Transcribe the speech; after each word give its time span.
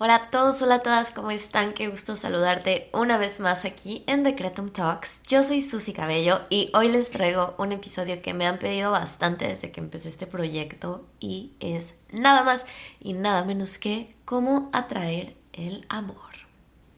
Hola 0.00 0.14
a 0.14 0.30
todos, 0.30 0.62
hola 0.62 0.76
a 0.76 0.80
todas, 0.80 1.10
¿cómo 1.10 1.32
están? 1.32 1.72
Qué 1.72 1.88
gusto 1.88 2.14
saludarte 2.14 2.88
una 2.92 3.18
vez 3.18 3.40
más 3.40 3.64
aquí 3.64 4.04
en 4.06 4.22
Decretum 4.22 4.70
Talks. 4.70 5.22
Yo 5.26 5.42
soy 5.42 5.60
Susy 5.60 5.92
Cabello 5.92 6.38
y 6.50 6.70
hoy 6.72 6.86
les 6.86 7.10
traigo 7.10 7.56
un 7.58 7.72
episodio 7.72 8.22
que 8.22 8.32
me 8.32 8.46
han 8.46 8.60
pedido 8.60 8.92
bastante 8.92 9.48
desde 9.48 9.72
que 9.72 9.80
empecé 9.80 10.08
este 10.08 10.28
proyecto 10.28 11.04
y 11.18 11.54
es 11.58 11.96
nada 12.12 12.44
más 12.44 12.64
y 13.00 13.14
nada 13.14 13.42
menos 13.44 13.78
que 13.78 14.06
cómo 14.24 14.70
atraer 14.72 15.36
el 15.52 15.84
amor. 15.88 16.16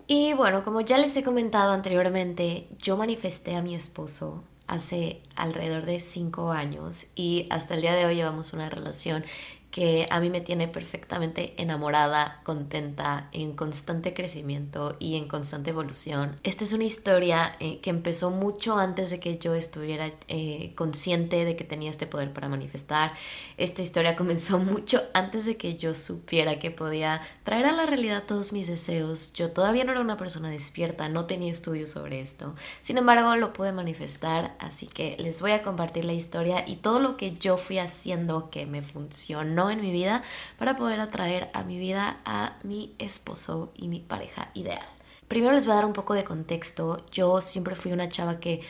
Y 0.06 0.34
bueno, 0.34 0.62
como 0.62 0.82
ya 0.82 0.98
les 0.98 1.16
he 1.16 1.22
comentado 1.22 1.72
anteriormente, 1.72 2.68
yo 2.82 2.98
manifesté 2.98 3.56
a 3.56 3.62
mi 3.62 3.74
esposo 3.74 4.44
hace 4.66 5.22
alrededor 5.36 5.86
de 5.86 6.00
cinco 6.00 6.52
años 6.52 7.06
y 7.14 7.46
hasta 7.48 7.74
el 7.74 7.80
día 7.80 7.94
de 7.94 8.04
hoy 8.04 8.16
llevamos 8.16 8.52
una 8.52 8.68
relación 8.68 9.24
que 9.70 10.08
a 10.10 10.20
mí 10.20 10.30
me 10.30 10.40
tiene 10.40 10.66
perfectamente 10.66 11.54
enamorada, 11.56 12.40
contenta, 12.42 13.28
en 13.32 13.54
constante 13.54 14.14
crecimiento 14.14 14.96
y 14.98 15.16
en 15.16 15.28
constante 15.28 15.70
evolución. 15.70 16.34
Esta 16.42 16.64
es 16.64 16.72
una 16.72 16.84
historia 16.84 17.54
eh, 17.60 17.78
que 17.80 17.90
empezó 17.90 18.30
mucho 18.30 18.78
antes 18.78 19.10
de 19.10 19.20
que 19.20 19.38
yo 19.38 19.54
estuviera 19.54 20.10
eh, 20.26 20.72
consciente 20.74 21.44
de 21.44 21.54
que 21.54 21.64
tenía 21.64 21.90
este 21.90 22.06
poder 22.06 22.32
para 22.32 22.48
manifestar. 22.48 23.12
Esta 23.58 23.82
historia 23.82 24.16
comenzó 24.20 24.58
mucho 24.58 25.02
antes 25.14 25.46
de 25.46 25.56
que 25.56 25.76
yo 25.76 25.94
supiera 25.94 26.58
que 26.58 26.72
podía 26.72 27.20
traer 27.44 27.66
a 27.66 27.72
la 27.72 27.86
realidad 27.86 28.24
todos 28.26 28.52
mis 28.52 28.66
deseos. 28.66 29.32
Yo 29.34 29.52
todavía 29.52 29.84
no 29.84 29.92
era 29.92 30.00
una 30.00 30.16
persona 30.16 30.50
despierta, 30.50 31.08
no 31.08 31.26
tenía 31.26 31.52
estudios 31.52 31.90
sobre 31.90 32.20
esto. 32.20 32.54
Sin 32.82 32.98
embargo, 32.98 33.36
lo 33.36 33.52
pude 33.52 33.72
manifestar, 33.72 34.56
así 34.58 34.88
que 34.88 35.16
les 35.20 35.40
voy 35.40 35.52
a 35.52 35.62
compartir 35.62 36.04
la 36.04 36.12
historia 36.12 36.64
y 36.66 36.76
todo 36.76 36.98
lo 36.98 37.16
que 37.16 37.34
yo 37.34 37.56
fui 37.56 37.78
haciendo 37.78 38.50
que 38.50 38.66
me 38.66 38.82
funcionó 38.82 39.59
en 39.68 39.82
mi 39.82 39.92
vida 39.92 40.22
para 40.56 40.76
poder 40.76 41.00
atraer 41.00 41.50
a 41.52 41.64
mi 41.64 41.78
vida 41.78 42.16
a 42.24 42.56
mi 42.62 42.94
esposo 42.98 43.72
y 43.74 43.88
mi 43.88 44.00
pareja 44.00 44.50
ideal. 44.54 44.86
Primero 45.28 45.52
les 45.52 45.66
voy 45.66 45.72
a 45.72 45.76
dar 45.76 45.84
un 45.84 45.92
poco 45.92 46.14
de 46.14 46.24
contexto. 46.24 47.04
Yo 47.12 47.42
siempre 47.42 47.74
fui 47.74 47.92
una 47.92 48.08
chava 48.08 48.40
que 48.40 48.62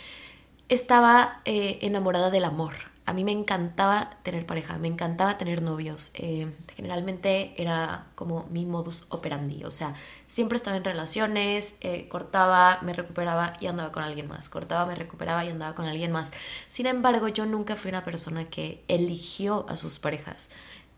estaba 0.69 1.41
eh, 1.45 1.79
enamorada 1.83 2.31
del 2.31 2.45
amor. 2.45 2.90
A 3.11 3.13
mí 3.13 3.25
me 3.25 3.33
encantaba 3.33 4.11
tener 4.23 4.47
pareja, 4.47 4.79
me 4.79 4.87
encantaba 4.87 5.37
tener 5.37 5.63
novios. 5.63 6.13
Eh, 6.15 6.49
generalmente 6.77 7.55
era 7.61 8.07
como 8.15 8.47
mi 8.51 8.67
modus 8.67 9.05
operandi. 9.09 9.65
O 9.65 9.73
sea, 9.73 9.95
siempre 10.29 10.55
estaba 10.55 10.77
en 10.77 10.85
relaciones, 10.85 11.77
eh, 11.81 12.07
cortaba, 12.09 12.79
me 12.83 12.93
recuperaba 12.93 13.55
y 13.59 13.67
andaba 13.67 13.91
con 13.91 14.05
alguien 14.05 14.29
más. 14.29 14.49
Cortaba, 14.49 14.87
me 14.87 14.95
recuperaba 14.95 15.45
y 15.45 15.49
andaba 15.49 15.75
con 15.75 15.87
alguien 15.87 16.13
más. 16.13 16.31
Sin 16.69 16.87
embargo, 16.87 17.27
yo 17.27 17.47
nunca 17.47 17.75
fui 17.75 17.89
una 17.89 18.05
persona 18.05 18.45
que 18.45 18.85
eligió 18.87 19.67
a 19.69 19.77
sus 19.77 19.99
parejas 19.99 20.51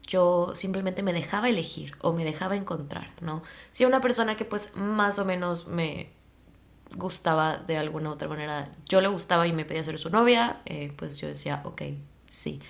yo 0.05 0.53
simplemente 0.57 1.05
me 1.05 1.13
dejaba 1.13 1.49
elegir 1.49 1.97
o 2.01 2.13
me 2.13 2.25
dejaba 2.25 2.57
encontrar, 2.57 3.13
¿no? 3.21 3.41
Si 3.71 3.85
una 3.85 4.01
persona 4.01 4.37
que 4.37 4.45
pues 4.45 4.77
más 4.77 5.21
o 5.21 5.25
menos 5.25 5.69
me 5.69 6.11
gustaba 6.97 7.57
de 7.57 7.77
alguna 7.77 8.11
u 8.11 8.13
otra 8.13 8.29
manera, 8.29 8.71
yo 8.89 9.01
le 9.01 9.09
gustaba 9.09 9.47
y 9.47 9.53
me 9.53 9.65
pedía 9.65 9.85
ser 9.85 9.99
su 9.99 10.11
novia, 10.11 10.61
eh, 10.65 10.93
pues 10.97 11.17
yo 11.19 11.29
decía, 11.29 11.63
ok, 11.65 11.83
sí. 12.33 12.61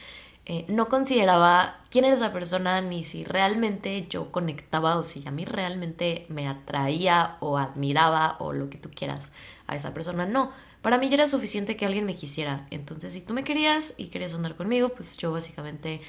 Eh, 0.44 0.64
no 0.68 0.88
consideraba 0.88 1.78
quién 1.88 2.04
era 2.04 2.14
esa 2.14 2.32
persona 2.32 2.80
ni 2.80 3.04
si 3.04 3.22
realmente 3.22 4.08
yo 4.08 4.32
conectaba 4.32 4.96
o 4.96 5.04
si 5.04 5.26
a 5.28 5.30
mí 5.30 5.44
realmente 5.44 6.26
me 6.28 6.48
atraía 6.48 7.36
o 7.38 7.58
admiraba 7.58 8.36
o 8.40 8.52
lo 8.52 8.68
que 8.68 8.76
tú 8.76 8.90
quieras 8.90 9.30
a 9.68 9.76
esa 9.76 9.94
persona. 9.94 10.26
No, 10.26 10.50
para 10.82 10.98
mí 10.98 11.08
ya 11.08 11.14
era 11.14 11.26
suficiente 11.28 11.76
que 11.76 11.86
alguien 11.86 12.06
me 12.06 12.16
quisiera. 12.16 12.66
Entonces, 12.70 13.14
si 13.14 13.20
tú 13.20 13.34
me 13.34 13.44
querías 13.44 13.94
y 13.98 14.06
querías 14.06 14.34
andar 14.34 14.56
conmigo, 14.56 14.88
pues 14.88 15.16
yo 15.16 15.30
básicamente, 15.30 16.00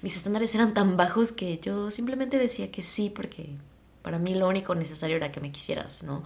mis 0.00 0.16
estándares 0.16 0.54
eran 0.54 0.72
tan 0.72 0.96
bajos 0.96 1.32
que 1.32 1.58
yo 1.58 1.90
simplemente 1.90 2.38
decía 2.38 2.72
que 2.72 2.82
sí, 2.82 3.10
porque 3.10 3.50
para 4.00 4.18
mí 4.18 4.34
lo 4.34 4.48
único 4.48 4.74
necesario 4.74 5.16
era 5.16 5.30
que 5.32 5.40
me 5.40 5.52
quisieras, 5.52 6.02
¿no? 6.02 6.24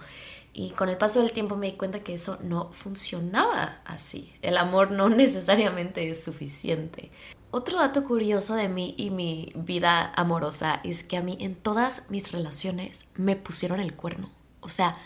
Y 0.59 0.71
con 0.71 0.89
el 0.89 0.97
paso 0.97 1.21
del 1.21 1.33
tiempo 1.33 1.55
me 1.55 1.67
di 1.67 1.77
cuenta 1.77 1.99
que 1.99 2.15
eso 2.15 2.39
no 2.41 2.71
funcionaba 2.71 3.79
así. 3.85 4.33
El 4.41 4.57
amor 4.57 4.89
no 4.89 5.07
necesariamente 5.23 6.09
es 6.09 6.23
suficiente. 6.23 7.11
Otro 7.51 7.77
dato 7.77 8.03
curioso 8.03 8.55
de 8.55 8.67
mí 8.67 8.95
y 8.97 9.11
mi 9.11 9.49
vida 9.53 10.11
amorosa 10.15 10.81
es 10.83 11.03
que 11.03 11.15
a 11.15 11.21
mí 11.21 11.37
en 11.41 11.53
todas 11.53 12.09
mis 12.09 12.31
relaciones 12.31 13.05
me 13.13 13.35
pusieron 13.35 13.79
el 13.79 13.93
cuerno. 13.93 14.31
O 14.59 14.67
sea, 14.67 14.97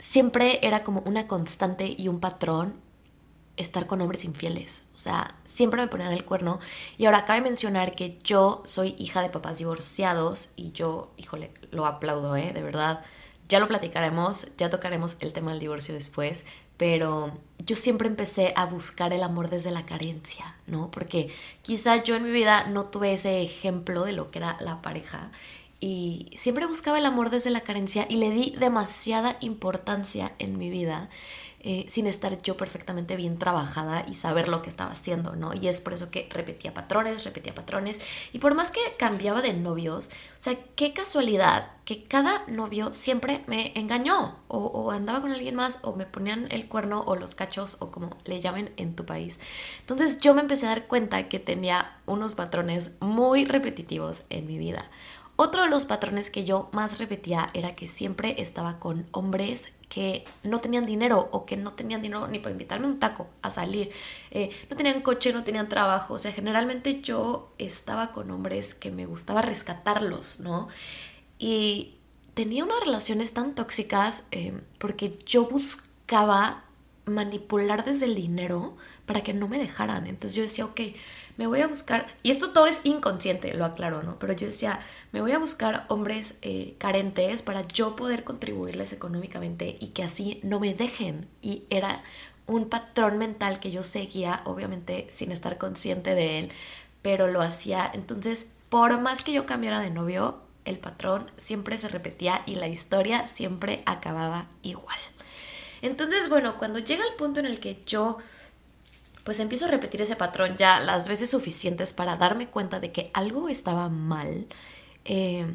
siempre 0.00 0.58
era 0.66 0.82
como 0.82 1.02
una 1.06 1.28
constante 1.28 1.94
y 1.96 2.08
un 2.08 2.18
patrón 2.18 2.74
estar 3.56 3.86
con 3.86 4.00
hombres 4.00 4.24
infieles. 4.24 4.82
O 4.92 4.98
sea, 4.98 5.36
siempre 5.44 5.80
me 5.80 5.86
ponían 5.86 6.12
el 6.12 6.24
cuerno. 6.24 6.58
Y 6.98 7.06
ahora 7.06 7.26
cabe 7.26 7.42
mencionar 7.42 7.94
que 7.94 8.18
yo 8.24 8.64
soy 8.66 8.96
hija 8.98 9.22
de 9.22 9.30
papás 9.30 9.58
divorciados 9.58 10.50
y 10.56 10.72
yo, 10.72 11.12
híjole, 11.16 11.52
lo 11.70 11.86
aplaudo, 11.86 12.34
¿eh? 12.34 12.52
De 12.52 12.62
verdad. 12.62 13.04
Ya 13.48 13.60
lo 13.60 13.68
platicaremos, 13.68 14.46
ya 14.56 14.70
tocaremos 14.70 15.16
el 15.20 15.32
tema 15.32 15.50
del 15.50 15.60
divorcio 15.60 15.94
después, 15.94 16.44
pero 16.76 17.32
yo 17.66 17.76
siempre 17.76 18.08
empecé 18.08 18.52
a 18.56 18.66
buscar 18.66 19.12
el 19.12 19.22
amor 19.22 19.50
desde 19.50 19.70
la 19.70 19.84
carencia, 19.84 20.56
¿no? 20.66 20.90
Porque 20.90 21.30
quizá 21.62 22.02
yo 22.02 22.16
en 22.16 22.24
mi 22.24 22.30
vida 22.30 22.66
no 22.68 22.86
tuve 22.86 23.12
ese 23.12 23.42
ejemplo 23.42 24.04
de 24.04 24.12
lo 24.12 24.30
que 24.30 24.38
era 24.38 24.56
la 24.60 24.82
pareja 24.82 25.30
y 25.84 26.30
siempre 26.36 26.66
buscaba 26.66 26.98
el 26.98 27.06
amor 27.06 27.30
desde 27.30 27.50
la 27.50 27.60
carencia 27.60 28.06
y 28.08 28.14
le 28.14 28.30
di 28.30 28.54
demasiada 28.56 29.36
importancia 29.40 30.30
en 30.38 30.56
mi 30.56 30.70
vida 30.70 31.10
eh, 31.64 31.86
sin 31.88 32.08
estar 32.08 32.42
yo 32.42 32.56
perfectamente 32.56 33.14
bien 33.14 33.38
trabajada 33.38 34.04
y 34.08 34.14
saber 34.14 34.48
lo 34.48 34.62
que 34.62 34.68
estaba 34.68 34.90
haciendo, 34.90 35.36
¿no? 35.36 35.54
Y 35.54 35.68
es 35.68 35.80
por 35.80 35.92
eso 35.92 36.10
que 36.10 36.28
repetía 36.30 36.74
patrones, 36.74 37.24
repetía 37.24 37.54
patrones 37.54 38.00
y 38.32 38.40
por 38.40 38.54
más 38.54 38.70
que 38.70 38.80
cambiaba 38.98 39.42
de 39.42 39.52
novios, 39.52 40.10
o 40.38 40.42
sea, 40.42 40.58
qué 40.74 40.92
casualidad 40.92 41.70
que 41.84 42.02
cada 42.02 42.44
novio 42.48 42.92
siempre 42.92 43.44
me 43.46 43.72
engañó 43.76 44.38
o, 44.48 44.58
o 44.58 44.90
andaba 44.90 45.20
con 45.20 45.30
alguien 45.30 45.54
más 45.54 45.78
o 45.82 45.94
me 45.94 46.04
ponían 46.04 46.48
el 46.50 46.66
cuerno 46.66 47.00
o 47.06 47.14
los 47.14 47.36
cachos 47.36 47.76
o 47.78 47.92
como 47.92 48.16
le 48.24 48.40
llamen 48.40 48.72
en 48.76 48.96
tu 48.96 49.06
país. 49.06 49.38
Entonces 49.80 50.18
yo 50.18 50.34
me 50.34 50.40
empecé 50.40 50.66
a 50.66 50.70
dar 50.70 50.88
cuenta 50.88 51.28
que 51.28 51.38
tenía 51.38 51.96
unos 52.06 52.34
patrones 52.34 52.90
muy 53.00 53.44
repetitivos 53.44 54.24
en 54.30 54.46
mi 54.46 54.58
vida. 54.58 54.84
Otro 55.36 55.62
de 55.62 55.70
los 55.70 55.86
patrones 55.86 56.28
que 56.28 56.44
yo 56.44 56.68
más 56.72 56.98
repetía 56.98 57.48
era 57.54 57.74
que 57.74 57.86
siempre 57.86 58.36
estaba 58.38 58.78
con 58.78 59.06
hombres 59.12 59.72
que 59.92 60.24
no 60.42 60.60
tenían 60.60 60.86
dinero 60.86 61.28
o 61.32 61.44
que 61.44 61.58
no 61.58 61.74
tenían 61.74 62.00
dinero 62.00 62.26
ni 62.26 62.38
para 62.38 62.52
invitarme 62.52 62.86
un 62.86 62.98
taco 62.98 63.28
a 63.42 63.50
salir. 63.50 63.90
Eh, 64.30 64.48
no 64.70 64.74
tenían 64.74 65.02
coche, 65.02 65.34
no 65.34 65.44
tenían 65.44 65.68
trabajo. 65.68 66.14
O 66.14 66.18
sea, 66.18 66.32
generalmente 66.32 67.02
yo 67.02 67.52
estaba 67.58 68.10
con 68.10 68.30
hombres 68.30 68.72
que 68.72 68.90
me 68.90 69.04
gustaba 69.04 69.42
rescatarlos, 69.42 70.40
¿no? 70.40 70.68
Y 71.38 71.96
tenía 72.32 72.64
unas 72.64 72.80
relaciones 72.80 73.34
tan 73.34 73.54
tóxicas 73.54 74.24
eh, 74.30 74.58
porque 74.78 75.18
yo 75.26 75.44
buscaba 75.44 76.64
manipular 77.04 77.84
desde 77.84 78.06
el 78.06 78.14
dinero 78.14 78.78
para 79.04 79.22
que 79.22 79.34
no 79.34 79.46
me 79.46 79.58
dejaran. 79.58 80.06
Entonces 80.06 80.34
yo 80.34 80.42
decía, 80.42 80.64
ok, 80.64 80.80
me 81.36 81.46
voy 81.46 81.60
a 81.60 81.66
buscar, 81.66 82.06
y 82.22 82.30
esto 82.30 82.50
todo 82.50 82.66
es 82.66 82.80
inconsciente, 82.84 83.54
lo 83.54 83.64
aclaro, 83.64 84.02
¿no? 84.02 84.18
Pero 84.18 84.32
yo 84.34 84.46
decía, 84.46 84.80
me 85.12 85.20
voy 85.20 85.32
a 85.32 85.38
buscar 85.38 85.86
hombres 85.88 86.36
eh, 86.42 86.74
carentes 86.78 87.42
para 87.42 87.66
yo 87.66 87.96
poder 87.96 88.24
contribuirles 88.24 88.92
económicamente 88.92 89.76
y 89.80 89.88
que 89.88 90.02
así 90.02 90.40
no 90.42 90.60
me 90.60 90.74
dejen. 90.74 91.28
Y 91.40 91.64
era 91.70 92.02
un 92.46 92.68
patrón 92.68 93.18
mental 93.18 93.60
que 93.60 93.70
yo 93.70 93.82
seguía, 93.82 94.42
obviamente 94.44 95.06
sin 95.10 95.32
estar 95.32 95.58
consciente 95.58 96.14
de 96.14 96.38
él, 96.38 96.52
pero 97.00 97.28
lo 97.28 97.40
hacía. 97.40 97.90
Entonces, 97.92 98.48
por 98.68 99.00
más 99.00 99.22
que 99.22 99.32
yo 99.32 99.46
cambiara 99.46 99.80
de 99.80 99.90
novio, 99.90 100.40
el 100.64 100.78
patrón 100.78 101.26
siempre 101.36 101.78
se 101.78 101.88
repetía 101.88 102.42
y 102.46 102.54
la 102.54 102.68
historia 102.68 103.26
siempre 103.26 103.82
acababa 103.86 104.46
igual. 104.62 104.98
Entonces, 105.82 106.28
bueno, 106.28 106.58
cuando 106.58 106.78
llega 106.78 107.04
el 107.04 107.14
punto 107.14 107.40
en 107.40 107.46
el 107.46 107.58
que 107.58 107.82
yo 107.86 108.18
pues 109.24 109.40
empiezo 109.40 109.66
a 109.66 109.68
repetir 109.68 110.00
ese 110.02 110.16
patrón 110.16 110.56
ya 110.56 110.80
las 110.80 111.08
veces 111.08 111.30
suficientes 111.30 111.92
para 111.92 112.16
darme 112.16 112.48
cuenta 112.48 112.80
de 112.80 112.92
que 112.92 113.10
algo 113.14 113.48
estaba 113.48 113.88
mal, 113.88 114.46
eh, 115.04 115.46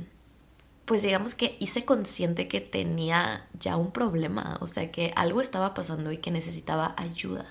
pues 0.85 1.01
digamos 1.01 1.35
que 1.35 1.57
hice 1.59 1.83
consciente 1.83 2.47
que 2.47 2.61
tenía 2.61 3.45
ya 3.59 3.75
un 3.75 3.91
problema, 3.91 4.57
o 4.61 4.67
sea, 4.67 4.89
que 4.89 5.11
algo 5.17 5.41
estaba 5.41 5.73
pasando 5.73 6.11
y 6.13 6.17
que 6.17 6.31
necesitaba 6.31 6.95
ayuda. 6.97 7.45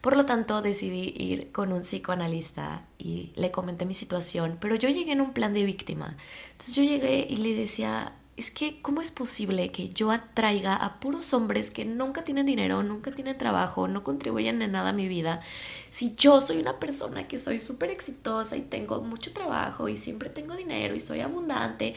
Por 0.00 0.16
lo 0.16 0.24
tanto, 0.24 0.62
decidí 0.62 1.12
ir 1.14 1.52
con 1.52 1.72
un 1.72 1.82
psicoanalista 1.82 2.86
y 2.96 3.32
le 3.36 3.50
comenté 3.50 3.84
mi 3.84 3.94
situación, 3.94 4.56
pero 4.58 4.76
yo 4.76 4.88
llegué 4.88 5.12
en 5.12 5.20
un 5.20 5.34
plan 5.34 5.52
de 5.52 5.64
víctima. 5.64 6.16
Entonces 6.52 6.74
yo 6.74 6.82
llegué 6.82 7.26
y 7.28 7.36
le 7.36 7.54
decía, 7.54 8.14
es 8.40 8.50
que, 8.50 8.80
¿cómo 8.82 9.00
es 9.00 9.10
posible 9.10 9.70
que 9.70 9.88
yo 9.88 10.10
atraiga 10.10 10.74
a 10.74 10.98
puros 11.00 11.32
hombres 11.32 11.70
que 11.70 11.84
nunca 11.84 12.24
tienen 12.24 12.46
dinero, 12.46 12.82
nunca 12.82 13.10
tienen 13.12 13.38
trabajo, 13.38 13.88
no 13.88 14.02
contribuyen 14.02 14.60
en 14.62 14.72
nada 14.72 14.90
a 14.90 14.92
mi 14.92 15.08
vida? 15.08 15.40
Si 15.90 16.14
yo 16.16 16.40
soy 16.40 16.58
una 16.58 16.80
persona 16.80 17.28
que 17.28 17.38
soy 17.38 17.58
súper 17.58 17.90
exitosa 17.90 18.56
y 18.56 18.62
tengo 18.62 19.00
mucho 19.02 19.32
trabajo 19.32 19.88
y 19.88 19.96
siempre 19.96 20.30
tengo 20.30 20.56
dinero 20.56 20.94
y 20.94 21.00
soy 21.00 21.20
abundante 21.20 21.94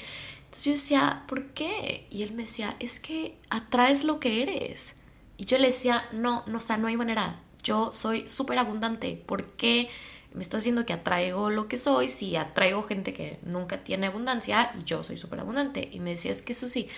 entonces 0.54 0.66
yo 0.66 0.72
decía, 0.74 1.24
¿por 1.28 1.48
qué? 1.48 2.06
Y 2.12 2.22
él 2.22 2.34
me 2.34 2.44
decía, 2.44 2.75
es 2.80 3.00
que 3.00 3.39
atraes 3.50 4.04
lo 4.04 4.19
que 4.19 4.44
eres. 4.44 4.96
Y 5.36 5.46
yo 5.46 5.57
le 5.57 5.66
decía, 5.66 6.07
no, 6.12 6.44
no, 6.46 6.60
o 6.60 6.62
sea, 6.62 6.78
no 6.78 6.86
hay 6.86 6.96
manera. 6.96 7.39
Yo 7.63 7.92
soy 7.92 8.30
súper 8.30 8.60
abundante. 8.60 9.19
¿Por 9.25 9.48
qué 9.54 9.89
me 10.34 10.42
está 10.42 10.58
diciendo 10.58 10.86
que 10.86 10.94
atraigo 10.94 11.50
lo 11.50 11.68
que 11.68 11.78
soy 11.78 12.10
si 12.10 12.36
atraigo 12.36 12.84
gente 12.84 13.14
que 13.14 13.40
nunca 13.44 13.84
tiene 13.84 14.08
abundancia 14.08 14.72
y 14.80 14.84
yo 14.84 15.04
soy 15.04 15.18
súper 15.18 15.40
abundante? 15.40 15.90
Y 15.92 16.00
me 16.00 16.12
decía, 16.12 16.32
es 16.32 16.42
que 16.42 16.54
sí, 16.54 16.90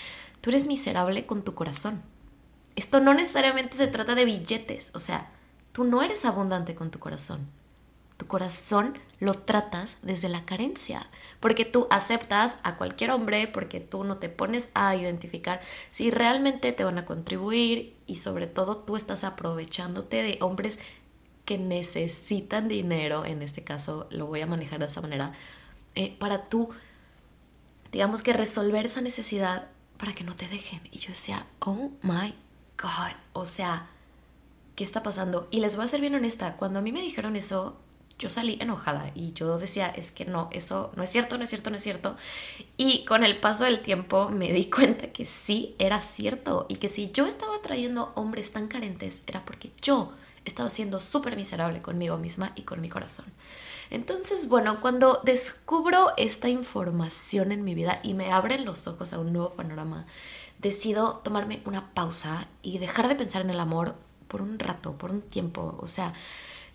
tú 0.42 0.50
eres 0.50 0.68
miserable 0.68 1.26
con 1.26 1.44
tu 1.44 1.54
corazón. 1.54 2.02
Esto 2.76 3.00
no 3.00 3.14
necesariamente 3.14 3.78
se 3.78 3.88
trata 3.88 4.16
de 4.16 4.26
billetes. 4.26 4.92
O 4.94 5.00
sea, 5.00 5.32
tú 5.72 5.84
no 5.84 6.02
eres 6.02 6.26
abundante 6.26 6.76
con 6.76 6.92
tu 6.92 7.00
corazón. 7.00 7.48
Tu 8.18 8.28
corazón 8.28 8.98
lo 9.20 9.34
tratas 9.34 9.98
desde 10.02 10.30
la 10.30 10.46
carencia, 10.46 11.10
porque 11.42 11.66
tú 11.66 11.88
aceptas 11.90 12.58
a 12.64 12.78
cualquier 12.78 13.12
hombre, 13.12 13.48
porque 13.48 13.82
tú 13.82 14.06
no 14.06 14.18
te 14.18 14.30
pones 14.30 14.70
a 14.74 14.96
identificar 14.96 15.60
si 15.92 16.12
realmente 16.12 16.72
te 16.72 16.86
van 16.86 16.98
a 16.98 17.06
contribuir 17.06 17.98
y 18.06 18.18
sobre 18.18 18.48
todo 18.48 18.78
tú 18.78 18.96
estás 18.96 19.26
aprovechándote 19.26 20.22
de 20.22 20.38
hombres 20.40 20.80
que 21.45 21.57
necesitan 21.57 22.68
dinero, 22.68 23.25
en 23.25 23.42
este 23.42 23.63
caso 23.63 24.07
lo 24.09 24.25
voy 24.25 24.42
a 24.42 24.47
manejar 24.47 24.80
de 24.80 24.88
esa 24.88 25.01
manera, 25.01 25.33
eh, 25.94 26.15
para 26.19 26.50
tú, 26.50 26.69
digamos 27.92 28.24
que 28.24 28.33
resolver 28.33 28.86
esa 28.86 29.01
necesidad 29.01 29.68
para 29.97 30.13
que 30.13 30.24
no 30.24 30.36
te 30.36 30.47
dejen. 30.47 30.81
Y 30.92 30.97
yo 30.97 31.09
decía, 31.09 31.45
oh 31.59 31.92
my 32.01 32.33
God, 32.81 33.13
o 33.33 33.45
sea, 33.45 33.88
¿qué 34.75 34.83
está 34.83 35.03
pasando? 35.03 35.47
Y 35.51 35.62
les 35.62 35.75
voy 35.75 35.86
a 35.86 35.88
ser 35.88 36.01
bien 36.01 36.15
honesta, 36.15 36.56
cuando 36.56 36.80
a 36.80 36.81
mí 36.81 36.92
me 36.92 37.01
dijeron 37.01 37.36
eso, 37.36 37.77
yo 38.18 38.30
salí 38.30 38.57
enojada 38.62 39.12
y 39.13 39.33
yo 39.33 39.57
decía, 39.57 39.88
es 39.88 40.12
que 40.12 40.25
no, 40.25 40.50
eso 40.51 40.91
no 40.95 41.03
es 41.03 41.09
cierto, 41.09 41.38
no 41.38 41.44
es 41.44 41.50
cierto, 41.50 41.69
no 41.69 41.75
es 41.75 41.83
cierto. 41.83 42.15
Y 42.77 43.03
con 43.06 43.24
el 43.24 43.39
paso 43.39 43.65
del 43.65 43.81
tiempo 43.81 44.30
me 44.30 44.51
di 44.51 44.65
cuenta 44.69 45.12
que 45.12 45.25
sí 45.25 45.75
era 45.80 46.01
cierto 46.01 46.65
y 46.69 46.77
que 46.77 46.89
si 46.89 47.12
yo 47.12 47.25
estaba 47.25 47.62
trayendo 47.62 48.13
hombres 48.15 48.51
tan 48.51 48.68
carentes 48.68 49.21
era 49.27 49.44
porque 49.44 49.71
yo 49.81 50.13
estaba 50.45 50.69
siendo 50.69 51.00
súper 51.00 51.36
miserable 51.36 51.81
conmigo 51.81 52.18
misma 52.18 52.51
y 52.56 52.62
con 52.62 52.81
mi 52.81 52.89
corazón. 52.89 53.25
Entonces, 53.89 54.47
bueno, 54.50 54.80
cuando 54.81 55.21
descubro 55.24 56.13
esta 56.18 56.50
información 56.50 57.51
en 57.51 57.63
mi 57.63 57.75
vida 57.75 58.00
y 58.03 58.13
me 58.13 58.31
abren 58.31 58.65
los 58.65 58.88
ojos 58.88 59.13
a 59.13 59.19
un 59.19 59.33
nuevo 59.33 59.51
panorama, 59.51 60.06
decido 60.59 61.21
tomarme 61.24 61.62
una 61.65 61.94
pausa 61.94 62.47
y 62.62 62.80
dejar 62.80 63.07
de 63.07 63.15
pensar 63.15 63.42
en 63.42 63.50
el 63.50 63.59
amor 63.59 63.95
por 64.27 64.42
un 64.42 64.57
rato, 64.57 64.94
por 64.97 65.12
un 65.12 65.21
tiempo. 65.21 65.77
O 65.80 65.88
sea, 65.88 66.13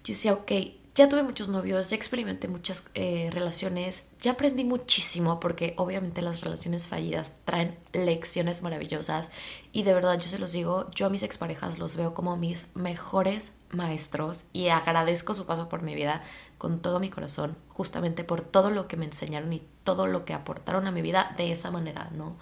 yo 0.04 0.14
decía, 0.14 0.32
ok, 0.34 0.52
ya 0.94 1.08
tuve 1.08 1.22
muchos 1.22 1.48
novios, 1.48 1.88
ya 1.88 1.96
experimenté 1.96 2.48
muchas 2.48 2.90
eh, 2.94 3.30
relaciones, 3.32 4.04
ya 4.20 4.32
aprendí 4.32 4.64
muchísimo 4.64 5.38
porque 5.38 5.74
obviamente 5.76 6.20
las 6.20 6.40
relaciones 6.40 6.88
fallidas 6.88 7.34
traen 7.44 7.78
lecciones 7.92 8.62
maravillosas 8.62 9.30
y 9.72 9.84
de 9.84 9.94
verdad 9.94 10.18
yo 10.18 10.28
se 10.28 10.38
los 10.38 10.52
digo, 10.52 10.90
yo 10.90 11.06
a 11.06 11.10
mis 11.10 11.22
exparejas 11.22 11.78
los 11.78 11.96
veo 11.96 12.12
como 12.12 12.36
mis 12.36 12.66
mejores 12.74 13.52
maestros 13.70 14.46
y 14.52 14.68
agradezco 14.68 15.32
su 15.34 15.46
paso 15.46 15.68
por 15.68 15.82
mi 15.82 15.94
vida 15.94 16.22
con 16.58 16.80
todo 16.80 16.98
mi 16.98 17.08
corazón, 17.08 17.56
justamente 17.68 18.24
por 18.24 18.40
todo 18.40 18.70
lo 18.70 18.88
que 18.88 18.96
me 18.96 19.06
enseñaron 19.06 19.52
y 19.52 19.62
todo 19.84 20.08
lo 20.08 20.24
que 20.24 20.34
aportaron 20.34 20.86
a 20.86 20.90
mi 20.90 21.02
vida 21.02 21.34
de 21.36 21.52
esa 21.52 21.70
manera, 21.70 22.10
¿no? 22.12 22.36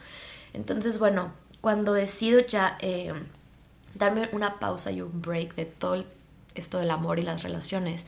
Entonces, 0.54 0.98
bueno, 0.98 1.32
cuando 1.60 1.92
decido 1.92 2.40
ya 2.40 2.78
eh, 2.80 3.12
darme 3.94 4.28
una 4.32 4.58
pausa 4.58 4.90
y 4.90 5.02
un 5.02 5.20
break 5.20 5.54
de 5.54 5.66
todo 5.66 6.02
esto 6.54 6.78
del 6.78 6.90
amor 6.90 7.18
y 7.18 7.22
las 7.22 7.42
relaciones, 7.42 8.06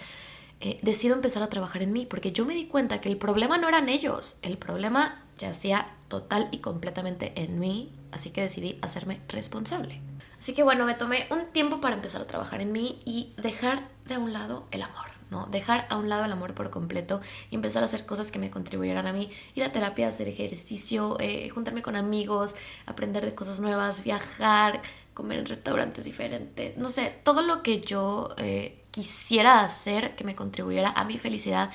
eh, 0.61 0.79
decido 0.83 1.15
empezar 1.15 1.43
a 1.43 1.49
trabajar 1.49 1.83
en 1.83 1.93
mí, 1.93 2.07
porque 2.07 2.33
yo 2.33 2.45
me 2.45 2.55
di 2.55 2.67
cuenta 2.67 3.01
que 3.01 3.09
el 3.09 3.17
problema 3.17 3.59
no 3.59 3.69
eran 3.69 3.89
ellos, 3.89 4.37
el 4.43 4.59
problema 4.59 5.23
yacía 5.39 5.87
total 6.09 6.49
y 6.51 6.59
completamente 6.59 7.33
en 7.37 7.59
mí, 7.59 7.91
así 8.13 8.31
que 8.31 8.43
decidí 8.43 8.79
hacerme 8.83 9.21
responsable. 9.29 10.01
Así 10.39 10.55
que 10.55 10.63
bueno, 10.63 10.87
me 10.87 10.95
tomé 10.95 11.27
un 11.31 11.47
tiempo 11.47 11.81
para 11.81 11.95
empezar 11.95 12.23
a 12.23 12.27
trabajar 12.27 12.61
en 12.61 12.73
mí 12.73 13.01
y 13.05 13.33
dejar 13.37 13.89
de 14.07 14.19
un 14.19 14.33
lado 14.33 14.67
el 14.71 14.83
amor. 14.83 15.11
¿no? 15.31 15.47
Dejar 15.47 15.87
a 15.91 15.97
un 15.97 16.09
lado 16.09 16.25
el 16.25 16.33
amor 16.33 16.55
por 16.55 16.71
completo 16.71 17.21
y 17.51 17.55
empezar 17.55 17.83
a 17.83 17.87
hacer 17.87 18.05
cosas 18.05 18.31
que 18.31 18.39
me 18.39 18.51
contribuyeran 18.51 19.07
a 19.07 19.13
mí, 19.13 19.31
ir 19.55 19.65
a 19.65 19.71
terapia, 19.73 20.09
hacer 20.09 20.29
ejercicio, 20.29 21.17
eh, 21.21 21.49
juntarme 21.51 21.83
con 21.83 21.95
amigos, 21.95 22.55
aprender 22.87 23.25
de 23.25 23.35
cosas 23.35 23.61
nuevas, 23.61 24.03
viajar, 24.03 24.83
comer 25.15 25.39
en 25.39 25.47
restaurantes 25.47 26.05
diferentes, 26.05 26.77
no 26.77 26.89
sé, 26.89 27.15
todo 27.23 27.43
lo 27.43 27.63
que 27.63 27.81
yo 27.81 28.31
eh, 28.39 28.80
quisiera 28.91 29.61
hacer 29.61 30.15
que 30.17 30.25
me 30.25 30.35
contribuyera 30.35 30.91
a 30.91 31.05
mi 31.05 31.19
felicidad 31.19 31.71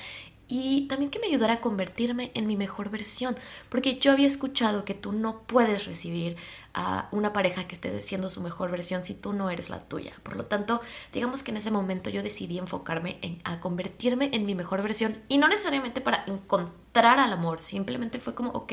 y 0.48 0.86
también 0.86 1.10
que 1.10 1.18
me 1.18 1.26
ayudara 1.26 1.54
a 1.54 1.60
convertirme 1.60 2.30
en 2.34 2.46
mi 2.46 2.56
mejor 2.56 2.90
versión, 2.90 3.36
porque 3.68 3.98
yo 3.98 4.12
había 4.12 4.26
escuchado 4.26 4.84
que 4.84 4.94
tú 4.94 5.12
no 5.12 5.40
puedes 5.40 5.86
recibir 5.86 6.36
a 6.72 7.08
una 7.10 7.32
pareja 7.32 7.66
que 7.66 7.74
esté 7.74 8.00
siendo 8.00 8.30
su 8.30 8.42
mejor 8.42 8.70
versión 8.70 9.02
si 9.02 9.14
tú 9.14 9.32
no 9.32 9.50
eres 9.50 9.70
la 9.70 9.80
tuya. 9.80 10.12
Por 10.22 10.36
lo 10.36 10.44
tanto, 10.44 10.80
digamos 11.12 11.42
que 11.42 11.50
en 11.50 11.56
ese 11.56 11.70
momento 11.70 12.10
yo 12.10 12.22
decidí 12.22 12.58
enfocarme 12.58 13.18
en 13.22 13.40
a 13.44 13.60
convertirme 13.60 14.30
en 14.32 14.46
mi 14.46 14.54
mejor 14.54 14.82
versión 14.82 15.16
y 15.28 15.38
no 15.38 15.48
necesariamente 15.48 16.00
para 16.00 16.24
encontrar 16.26 16.85
al 17.04 17.32
amor, 17.32 17.60
simplemente 17.60 18.18
fue 18.18 18.34
como, 18.34 18.50
ok, 18.50 18.72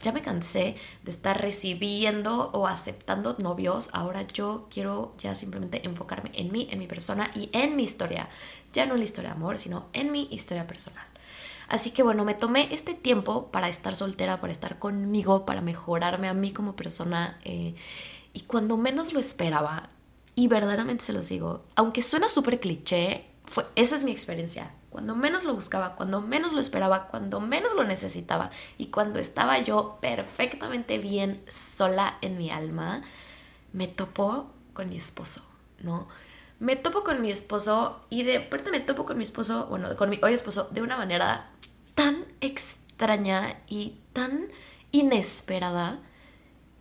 ya 0.00 0.12
me 0.12 0.22
cansé 0.22 0.76
de 1.02 1.10
estar 1.10 1.40
recibiendo 1.40 2.50
o 2.52 2.66
aceptando 2.66 3.36
novios, 3.38 3.90
ahora 3.92 4.22
yo 4.22 4.66
quiero 4.72 5.12
ya 5.18 5.34
simplemente 5.34 5.86
enfocarme 5.86 6.30
en 6.34 6.50
mí, 6.50 6.66
en 6.70 6.78
mi 6.78 6.86
persona 6.86 7.30
y 7.34 7.50
en 7.52 7.76
mi 7.76 7.84
historia, 7.84 8.28
ya 8.72 8.86
no 8.86 8.94
en 8.94 9.00
la 9.00 9.04
historia 9.04 9.30
de 9.30 9.36
amor, 9.36 9.58
sino 9.58 9.86
en 9.92 10.10
mi 10.10 10.26
historia 10.32 10.66
personal. 10.66 11.06
Así 11.68 11.92
que 11.92 12.02
bueno, 12.02 12.24
me 12.24 12.34
tomé 12.34 12.74
este 12.74 12.94
tiempo 12.94 13.46
para 13.52 13.68
estar 13.68 13.94
soltera, 13.94 14.40
para 14.40 14.52
estar 14.52 14.80
conmigo, 14.80 15.46
para 15.46 15.60
mejorarme 15.60 16.28
a 16.28 16.34
mí 16.34 16.52
como 16.52 16.74
persona. 16.74 17.38
Eh, 17.44 17.76
y 18.32 18.40
cuando 18.40 18.76
menos 18.76 19.12
lo 19.12 19.20
esperaba, 19.20 19.90
y 20.34 20.48
verdaderamente 20.48 21.04
se 21.04 21.12
los 21.12 21.28
digo, 21.28 21.62
aunque 21.76 22.02
suena 22.02 22.28
súper 22.28 22.60
cliché, 22.60 23.26
fue, 23.44 23.64
esa 23.76 23.94
es 23.94 24.02
mi 24.02 24.10
experiencia. 24.10 24.72
Cuando 24.90 25.14
menos 25.14 25.44
lo 25.44 25.54
buscaba, 25.54 25.94
cuando 25.94 26.20
menos 26.20 26.52
lo 26.52 26.60
esperaba, 26.60 27.06
cuando 27.06 27.40
menos 27.40 27.74
lo 27.74 27.84
necesitaba 27.84 28.50
y 28.76 28.86
cuando 28.86 29.20
estaba 29.20 29.58
yo 29.60 29.98
perfectamente 30.00 30.98
bien 30.98 31.42
sola 31.48 32.18
en 32.22 32.36
mi 32.36 32.50
alma, 32.50 33.02
me 33.72 33.86
topó 33.86 34.50
con 34.72 34.88
mi 34.88 34.96
esposo, 34.96 35.42
¿no? 35.82 36.08
Me 36.58 36.76
topo 36.76 37.04
con 37.04 37.22
mi 37.22 37.30
esposo 37.30 38.04
y 38.10 38.24
de 38.24 38.40
parte 38.40 38.70
me 38.70 38.80
topo 38.80 39.06
con 39.06 39.16
mi 39.16 39.24
esposo, 39.24 39.66
bueno, 39.70 39.96
con 39.96 40.10
mi 40.10 40.18
hoy 40.22 40.34
esposo, 40.34 40.68
de 40.72 40.82
una 40.82 40.96
manera 40.96 41.50
tan 41.94 42.26
extraña 42.40 43.60
y 43.68 43.98
tan 44.12 44.48
inesperada 44.90 46.00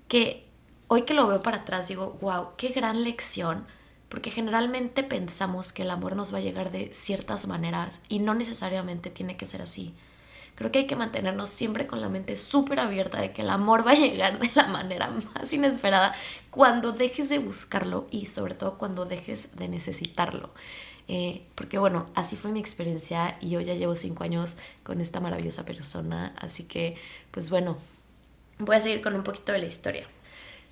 que 0.07 0.49
hoy 0.87 1.03
que 1.03 1.13
lo 1.13 1.27
veo 1.27 1.41
para 1.41 1.57
atrás 1.57 1.87
digo, 1.87 2.17
wow, 2.21 2.49
qué 2.57 2.69
gran 2.69 3.03
lección, 3.03 3.67
porque 4.09 4.31
generalmente 4.31 5.03
pensamos 5.03 5.71
que 5.71 5.83
el 5.83 5.91
amor 5.91 6.15
nos 6.15 6.33
va 6.33 6.39
a 6.39 6.41
llegar 6.41 6.71
de 6.71 6.93
ciertas 6.93 7.47
maneras 7.47 8.01
y 8.09 8.19
no 8.19 8.33
necesariamente 8.33 9.09
tiene 9.09 9.37
que 9.37 9.45
ser 9.45 9.61
así. 9.61 9.93
Creo 10.55 10.73
que 10.73 10.79
hay 10.79 10.87
que 10.87 10.97
mantenernos 10.97 11.49
siempre 11.49 11.87
con 11.87 12.01
la 12.01 12.09
mente 12.09 12.35
súper 12.35 12.81
abierta 12.81 13.21
de 13.21 13.31
que 13.31 13.43
el 13.43 13.49
amor 13.49 13.87
va 13.87 13.91
a 13.91 13.95
llegar 13.95 14.39
de 14.39 14.51
la 14.55 14.67
manera 14.67 15.09
más 15.09 15.53
inesperada 15.53 16.13
cuando 16.49 16.91
dejes 16.91 17.29
de 17.29 17.39
buscarlo 17.39 18.07
y 18.11 18.25
sobre 18.25 18.55
todo 18.55 18.77
cuando 18.77 19.05
dejes 19.05 19.55
de 19.55 19.69
necesitarlo. 19.69 20.49
Eh, 21.07 21.45
porque 21.55 21.79
bueno, 21.79 22.05
así 22.13 22.35
fue 22.35 22.51
mi 22.51 22.59
experiencia 22.59 23.37
y 23.39 23.51
yo 23.51 23.61
ya 23.61 23.73
llevo 23.73 23.95
cinco 23.95 24.23
años 24.23 24.57
con 24.83 25.01
esta 25.01 25.19
maravillosa 25.19 25.65
persona, 25.65 26.35
así 26.37 26.65
que 26.65 26.97
pues 27.31 27.49
bueno, 27.49 27.77
voy 28.57 28.75
a 28.75 28.81
seguir 28.81 29.01
con 29.01 29.15
un 29.15 29.23
poquito 29.23 29.53
de 29.53 29.59
la 29.59 29.65
historia. 29.65 30.07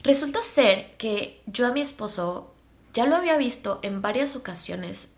Resulta 0.04 0.44
ser 0.44 0.98
que 0.98 1.42
yo 1.48 1.66
a 1.66 1.72
mi 1.72 1.82
esposo 1.82 2.54
ya 2.98 3.06
lo 3.06 3.16
había 3.16 3.38
visto 3.38 3.78
en 3.84 4.02
varias 4.02 4.36
ocasiones 4.36 5.18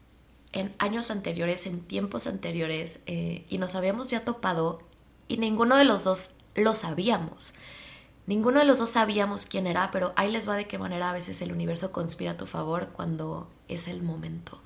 en 0.51 0.75
años 0.79 1.11
anteriores, 1.11 1.65
en 1.65 1.79
tiempos 1.79 2.27
anteriores, 2.27 2.99
eh, 3.05 3.45
y 3.47 3.57
nos 3.57 3.73
habíamos 3.73 4.09
ya 4.09 4.25
topado 4.25 4.81
y 5.29 5.37
ninguno 5.37 5.77
de 5.77 5.85
los 5.85 6.03
dos 6.03 6.31
lo 6.55 6.75
sabíamos. 6.75 7.53
Ninguno 8.27 8.59
de 8.59 8.65
los 8.65 8.79
dos 8.79 8.89
sabíamos 8.89 9.45
quién 9.45 9.65
era, 9.65 9.91
pero 9.91 10.11
ahí 10.17 10.29
les 10.29 10.45
va 10.45 10.57
de 10.57 10.67
qué 10.67 10.77
manera 10.77 11.09
a 11.09 11.13
veces 11.13 11.41
el 11.41 11.53
universo 11.53 11.93
conspira 11.93 12.31
a 12.31 12.37
tu 12.37 12.47
favor 12.47 12.89
cuando 12.89 13.49
es 13.69 13.87
el 13.87 14.01
momento. 14.01 14.61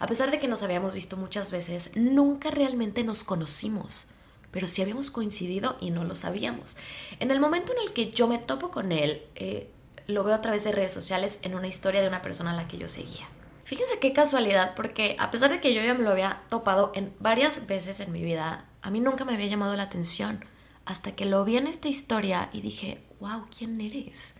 A 0.00 0.08
pesar 0.08 0.32
de 0.32 0.40
que 0.40 0.48
nos 0.48 0.64
habíamos 0.64 0.96
visto 0.96 1.16
muchas 1.16 1.52
veces, 1.52 1.92
nunca 1.94 2.50
realmente 2.50 3.04
nos 3.04 3.22
conocimos. 3.22 4.08
pero 4.50 4.66
sí 4.66 4.80
habíamos 4.80 5.10
coincidido 5.10 5.76
y 5.80 5.90
no 5.90 6.04
lo 6.04 6.16
sabíamos. 6.16 6.76
En 7.20 7.30
el 7.30 7.40
momento 7.40 7.72
en 7.72 7.78
el 7.86 7.92
que 7.92 8.10
yo 8.10 8.26
me 8.26 8.38
topo 8.38 8.70
con 8.70 8.90
él, 8.90 9.22
eh, 9.34 9.70
lo 10.06 10.24
veo 10.24 10.34
a 10.34 10.42
través 10.42 10.64
de 10.64 10.72
redes 10.72 10.92
sociales 10.92 11.38
en 11.42 11.54
una 11.54 11.68
historia 11.68 12.00
de 12.00 12.08
una 12.08 12.22
persona 12.22 12.52
a 12.52 12.56
la 12.56 12.68
que 12.68 12.78
yo 12.78 12.88
seguía. 12.88 13.28
Fíjense 13.64 13.98
qué 13.98 14.12
casualidad, 14.12 14.74
porque 14.76 15.16
a 15.18 15.30
pesar 15.30 15.50
de 15.50 15.60
que 15.60 15.74
yo 15.74 15.82
ya 15.82 15.94
me 15.94 16.04
lo 16.04 16.10
había 16.10 16.42
topado 16.48 16.92
en 16.94 17.12
varias 17.18 17.66
veces 17.66 17.98
en 18.00 18.12
mi 18.12 18.22
vida, 18.22 18.66
a 18.82 18.90
mí 18.90 19.00
nunca 19.00 19.24
me 19.24 19.34
había 19.34 19.46
llamado 19.46 19.74
la 19.76 19.82
atención 19.82 20.44
hasta 20.84 21.16
que 21.16 21.26
lo 21.26 21.44
vi 21.44 21.56
en 21.56 21.66
esta 21.66 21.88
historia 21.88 22.48
y 22.52 22.60
dije, 22.60 23.02
wow, 23.18 23.44
¿quién 23.56 23.80
eres? 23.80 24.34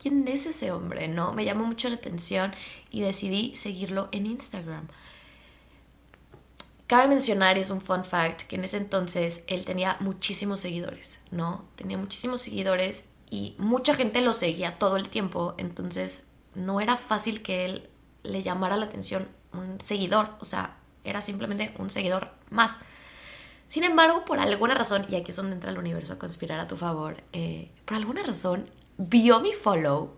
¿Quién 0.00 0.26
es 0.28 0.46
ese 0.46 0.70
hombre? 0.70 1.08
No, 1.08 1.32
me 1.32 1.44
llamó 1.44 1.66
mucho 1.66 1.88
la 1.88 1.96
atención 1.96 2.54
y 2.90 3.00
decidí 3.00 3.56
seguirlo 3.56 4.08
en 4.12 4.26
Instagram. 4.26 4.86
Cabe 6.86 7.08
mencionar, 7.08 7.58
y 7.58 7.60
es 7.60 7.70
un 7.70 7.80
fun 7.80 8.04
fact, 8.04 8.42
que 8.42 8.56
en 8.56 8.64
ese 8.64 8.76
entonces 8.76 9.44
él 9.46 9.64
tenía 9.64 9.96
muchísimos 10.00 10.60
seguidores, 10.60 11.18
¿no? 11.30 11.64
Tenía 11.76 11.98
muchísimos 11.98 12.40
seguidores 12.40 13.04
y 13.30 13.54
mucha 13.58 13.94
gente 13.94 14.20
lo 14.20 14.32
seguía 14.32 14.78
todo 14.78 14.96
el 14.96 15.08
tiempo, 15.08 15.54
entonces 15.56 16.26
no 16.54 16.80
era 16.80 16.96
fácil 16.96 17.42
que 17.42 17.64
él 17.64 17.88
le 18.22 18.42
llamara 18.42 18.76
la 18.76 18.86
atención 18.86 19.28
un 19.52 19.80
seguidor, 19.80 20.30
o 20.40 20.44
sea, 20.44 20.76
era 21.04 21.22
simplemente 21.22 21.72
un 21.78 21.90
seguidor 21.90 22.32
más. 22.50 22.78
Sin 23.68 23.84
embargo, 23.84 24.24
por 24.24 24.40
alguna 24.40 24.74
razón, 24.74 25.06
y 25.08 25.14
aquí 25.14 25.30
es 25.30 25.36
donde 25.36 25.54
entra 25.54 25.70
el 25.70 25.78
universo 25.78 26.12
a 26.12 26.18
conspirar 26.18 26.58
a 26.58 26.66
tu 26.66 26.76
favor, 26.76 27.16
eh, 27.32 27.70
por 27.84 27.96
alguna 27.96 28.22
razón 28.22 28.66
vio 28.98 29.40
mi 29.40 29.52
follow 29.52 30.12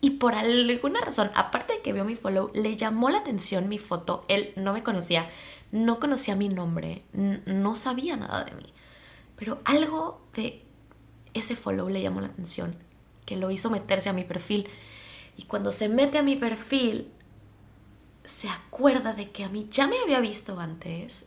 y 0.00 0.10
por 0.10 0.34
alguna 0.34 1.00
razón, 1.00 1.30
aparte 1.34 1.74
de 1.74 1.82
que 1.82 1.92
vio 1.92 2.04
mi 2.04 2.14
follow, 2.14 2.52
le 2.54 2.76
llamó 2.76 3.10
la 3.10 3.18
atención 3.18 3.68
mi 3.68 3.78
foto. 3.78 4.24
Él 4.28 4.52
no 4.54 4.72
me 4.72 4.84
conocía, 4.84 5.28
no 5.72 5.98
conocía 5.98 6.36
mi 6.36 6.48
nombre, 6.48 7.02
no 7.12 7.74
sabía 7.74 8.16
nada 8.16 8.44
de 8.44 8.52
mí. 8.52 8.72
Pero 9.34 9.60
algo 9.64 10.20
de 10.34 10.64
ese 11.38 11.56
follow 11.56 11.88
le 11.88 12.02
llamó 12.02 12.20
la 12.20 12.28
atención, 12.28 12.74
que 13.26 13.36
lo 13.36 13.50
hizo 13.50 13.70
meterse 13.70 14.08
a 14.08 14.12
mi 14.12 14.24
perfil. 14.24 14.68
Y 15.36 15.44
cuando 15.44 15.72
se 15.72 15.88
mete 15.88 16.18
a 16.18 16.22
mi 16.22 16.36
perfil, 16.36 17.10
se 18.24 18.48
acuerda 18.48 19.14
de 19.14 19.30
que 19.30 19.44
a 19.44 19.48
mí 19.48 19.68
ya 19.70 19.86
me 19.86 19.98
había 20.00 20.20
visto 20.20 20.60
antes 20.60 21.26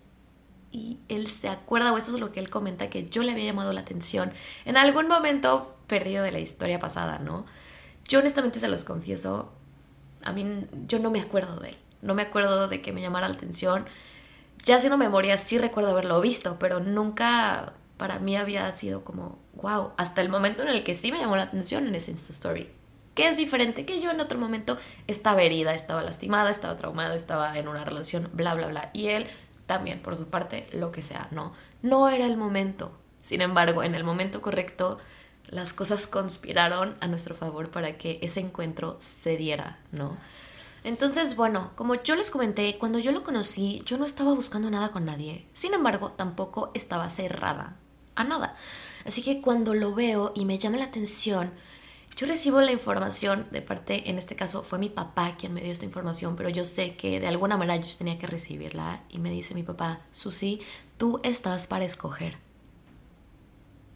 y 0.71 0.99
él 1.09 1.27
se 1.27 1.49
acuerda, 1.49 1.91
o 1.91 1.97
eso 1.97 2.13
es 2.13 2.19
lo 2.19 2.31
que 2.31 2.39
él 2.39 2.49
comenta, 2.49 2.89
que 2.89 3.05
yo 3.05 3.23
le 3.23 3.31
había 3.31 3.45
llamado 3.45 3.73
la 3.73 3.81
atención 3.81 4.31
en 4.65 4.77
algún 4.77 5.07
momento 5.07 5.75
perdido 5.87 6.23
de 6.23 6.31
la 6.31 6.39
historia 6.39 6.79
pasada, 6.79 7.19
¿no? 7.19 7.45
Yo 8.07 8.19
honestamente 8.19 8.59
se 8.59 8.67
los 8.67 8.83
confieso, 8.83 9.51
a 10.23 10.31
mí 10.31 10.65
yo 10.87 10.99
no 10.99 11.11
me 11.11 11.19
acuerdo 11.19 11.59
de 11.59 11.69
él, 11.69 11.77
no 12.01 12.15
me 12.15 12.21
acuerdo 12.21 12.67
de 12.67 12.81
que 12.81 12.93
me 12.93 13.01
llamara 13.01 13.27
la 13.27 13.35
atención. 13.35 13.85
Ya 14.63 14.75
haciendo 14.75 14.97
memoria 14.97 15.37
sí 15.37 15.57
recuerdo 15.57 15.89
haberlo 15.89 16.21
visto, 16.21 16.57
pero 16.59 16.79
nunca 16.79 17.73
para 18.01 18.17
mí 18.17 18.35
había 18.35 18.71
sido 18.71 19.03
como, 19.03 19.37
wow, 19.53 19.91
hasta 19.95 20.21
el 20.21 20.29
momento 20.29 20.63
en 20.63 20.69
el 20.69 20.83
que 20.83 20.95
sí 20.95 21.11
me 21.11 21.19
llamó 21.19 21.35
la 21.35 21.43
atención 21.43 21.85
en 21.85 21.93
ese 21.93 22.09
Insta 22.09 22.33
Story 22.33 22.67
que 23.13 23.27
es 23.27 23.37
diferente 23.37 23.85
que 23.85 24.01
yo 24.01 24.09
en 24.09 24.19
otro 24.19 24.39
momento 24.39 24.79
estaba 25.05 25.43
herida, 25.43 25.75
estaba 25.75 26.01
lastimada, 26.01 26.49
estaba 26.49 26.77
traumada, 26.77 27.13
estaba 27.13 27.55
en 27.59 27.67
una 27.67 27.85
relación, 27.85 28.27
bla, 28.33 28.55
bla, 28.55 28.69
bla. 28.69 28.89
Y 28.93 29.09
él 29.09 29.27
también, 29.67 30.01
por 30.01 30.17
su 30.17 30.29
parte, 30.29 30.67
lo 30.71 30.91
que 30.91 31.03
sea, 31.03 31.27
no. 31.29 31.53
No 31.83 32.09
era 32.09 32.25
el 32.25 32.37
momento. 32.37 32.91
Sin 33.21 33.41
embargo, 33.41 33.83
en 33.83 33.93
el 33.93 34.03
momento 34.03 34.41
correcto, 34.41 34.97
las 35.45 35.71
cosas 35.71 36.07
conspiraron 36.07 36.95
a 37.01 37.07
nuestro 37.07 37.35
favor 37.35 37.69
para 37.69 37.99
que 37.99 38.17
ese 38.23 38.39
encuentro 38.39 38.97
se 38.99 39.37
diera, 39.37 39.77
¿no? 39.91 40.17
Entonces, 40.83 41.35
bueno, 41.35 41.69
como 41.75 42.01
yo 42.01 42.15
les 42.15 42.31
comenté, 42.31 42.79
cuando 42.79 42.97
yo 42.97 43.11
lo 43.11 43.21
conocí, 43.21 43.83
yo 43.85 43.99
no 43.99 44.05
estaba 44.05 44.33
buscando 44.33 44.71
nada 44.71 44.89
con 44.89 45.05
nadie. 45.05 45.45
Sin 45.53 45.75
embargo, 45.75 46.13
tampoco 46.13 46.71
estaba 46.73 47.07
cerrada 47.09 47.77
a 48.15 48.23
nada. 48.23 48.55
Así 49.05 49.21
que 49.21 49.41
cuando 49.41 49.73
lo 49.73 49.93
veo 49.93 50.31
y 50.35 50.45
me 50.45 50.57
llama 50.57 50.77
la 50.77 50.85
atención, 50.85 51.51
yo 52.15 52.27
recibo 52.27 52.61
la 52.61 52.71
información 52.71 53.47
de 53.51 53.61
parte, 53.61 54.09
en 54.09 54.17
este 54.17 54.35
caso 54.35 54.63
fue 54.63 54.79
mi 54.79 54.89
papá 54.89 55.35
quien 55.37 55.53
me 55.53 55.61
dio 55.61 55.71
esta 55.71 55.85
información, 55.85 56.35
pero 56.35 56.49
yo 56.49 56.65
sé 56.65 56.95
que 56.95 57.19
de 57.19 57.27
alguna 57.27 57.57
manera 57.57 57.77
yo 57.77 57.97
tenía 57.97 58.19
que 58.19 58.27
recibirla 58.27 59.01
y 59.09 59.19
me 59.19 59.31
dice 59.31 59.55
mi 59.55 59.63
papá, 59.63 60.01
Susi, 60.11 60.61
tú 60.97 61.19
estás 61.23 61.67
para 61.67 61.85
escoger. 61.85 62.37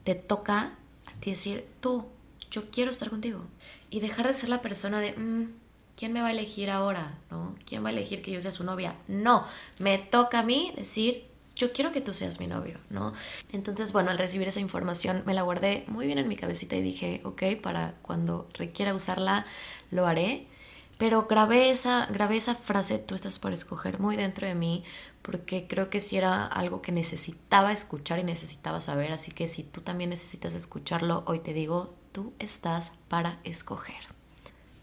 Te 0.03 0.15
toca 0.15 0.74
a 1.05 1.19
ti 1.19 1.31
decir, 1.31 1.67
tú, 1.81 2.05
yo 2.50 2.69
quiero 2.72 2.91
estar 2.91 3.10
contigo. 3.10 3.41
Y 3.89 4.00
dejar 4.00 4.27
de 4.27 4.34
ser 4.34 4.50
la 4.50 4.62
persona 4.62 5.00
de, 5.00 5.12
mm, 5.12 5.51
¿quién 5.95 6.13
me 6.13 6.22
va 6.22 6.27
a 6.27 6.31
elegir 6.31 6.69
ahora? 6.69 7.17
¿No? 7.29 7.55
¿Quién 7.65 7.84
va 7.84 7.89
a 7.89 7.91
elegir 7.91 8.22
que 8.22 8.31
yo 8.31 8.41
sea 8.41 8.51
su 8.51 8.63
novia? 8.63 8.95
No, 9.07 9.45
me 9.79 9.98
toca 9.98 10.39
a 10.39 10.43
mí 10.43 10.74
decir, 10.75 11.27
yo 11.55 11.71
quiero 11.71 11.91
que 11.91 12.01
tú 12.01 12.13
seas 12.13 12.39
mi 12.39 12.47
novio, 12.47 12.77
¿no? 12.89 13.13
Entonces, 13.51 13.93
bueno, 13.93 14.12
al 14.12 14.17
recibir 14.17 14.47
esa 14.47 14.59
información 14.59 15.24
me 15.25 15.33
la 15.33 15.41
guardé 15.41 15.85
muy 15.88 16.05
bien 16.05 16.17
en 16.17 16.27
mi 16.27 16.35
cabecita 16.35 16.75
y 16.75 16.81
dije, 16.81 17.21
ok, 17.24 17.43
para 17.62 17.93
cuando 18.01 18.50
requiera 18.53 18.93
usarla, 18.93 19.45
lo 19.89 20.05
haré. 20.05 20.47
Pero 20.97 21.27
grabé 21.27 21.71
esa, 21.71 22.05
grabé 22.07 22.38
esa 22.38 22.55
frase, 22.55 23.00
tú 23.00 23.15
estás 23.15 23.39
por 23.39 23.51
escoger, 23.51 24.00
muy 24.00 24.15
dentro 24.15 24.47
de 24.47 24.55
mí, 24.55 24.83
porque 25.21 25.67
creo 25.67 25.89
que 25.89 26.00
sí 26.00 26.17
era 26.17 26.45
algo 26.45 26.81
que 26.81 26.91
necesitaba 26.91 27.71
escuchar 27.71 28.19
y 28.19 28.24
necesitaba 28.24 28.79
saber. 28.79 29.12
Así 29.12 29.31
que 29.31 29.47
si 29.47 29.63
tú 29.63 29.81
también 29.81 30.09
necesitas 30.09 30.55
escucharlo, 30.55 31.24
hoy 31.25 31.39
te 31.39 31.53
digo, 31.53 31.93
tú 32.12 32.33
estás 32.39 32.91
para 33.09 33.39
escoger. 33.43 34.07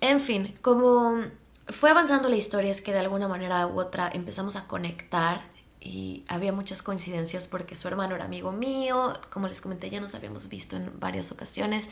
En 0.00 0.20
fin, 0.20 0.54
como 0.60 1.22
fue 1.68 1.90
avanzando 1.90 2.28
la 2.28 2.36
historia, 2.36 2.70
es 2.70 2.80
que 2.80 2.92
de 2.92 2.98
alguna 2.98 3.28
manera 3.28 3.66
u 3.66 3.80
otra 3.80 4.10
empezamos 4.12 4.56
a 4.56 4.66
conectar 4.66 5.51
y 5.84 6.24
había 6.28 6.52
muchas 6.52 6.80
coincidencias 6.80 7.48
porque 7.48 7.74
su 7.74 7.88
hermano 7.88 8.14
era 8.14 8.24
amigo 8.24 8.52
mío, 8.52 9.18
como 9.30 9.48
les 9.48 9.60
comenté 9.60 9.90
ya 9.90 10.00
nos 10.00 10.14
habíamos 10.14 10.48
visto 10.48 10.76
en 10.76 10.92
varias 11.00 11.32
ocasiones 11.32 11.90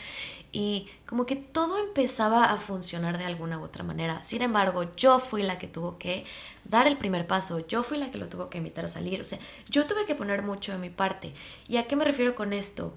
y 0.53 0.89
como 1.07 1.27
que 1.27 1.35
todo 1.35 1.77
empezaba 1.79 2.45
a 2.45 2.57
funcionar 2.57 3.19
de 3.19 3.25
alguna 3.25 3.59
u 3.59 3.65
otra 3.65 3.83
manera. 3.83 4.23
Sin 4.23 4.43
embargo, 4.43 4.85
yo 4.97 5.19
fui 5.19 5.43
la 5.43 5.59
que 5.59 5.67
tuvo 5.67 5.99
que 5.99 6.25
dar 6.65 6.87
el 6.87 6.99
primer 6.99 7.27
paso, 7.27 7.67
yo 7.67 7.83
fui 7.83 7.99
la 7.99 8.13
que 8.13 8.19
lo 8.19 8.29
tuvo 8.29 8.49
que 8.49 8.59
invitar 8.59 8.85
a 8.85 8.89
salir, 8.89 9.21
o 9.21 9.25
sea, 9.25 9.41
yo 9.69 9.87
tuve 9.87 10.07
que 10.07 10.15
poner 10.15 10.43
mucho 10.43 10.71
de 10.71 10.79
mi 10.79 10.91
parte. 10.91 11.35
¿Y 11.67 11.77
a 11.77 11.89
qué 11.89 11.97
me 11.97 12.05
refiero 12.05 12.37
con 12.37 12.53
esto? 12.53 12.95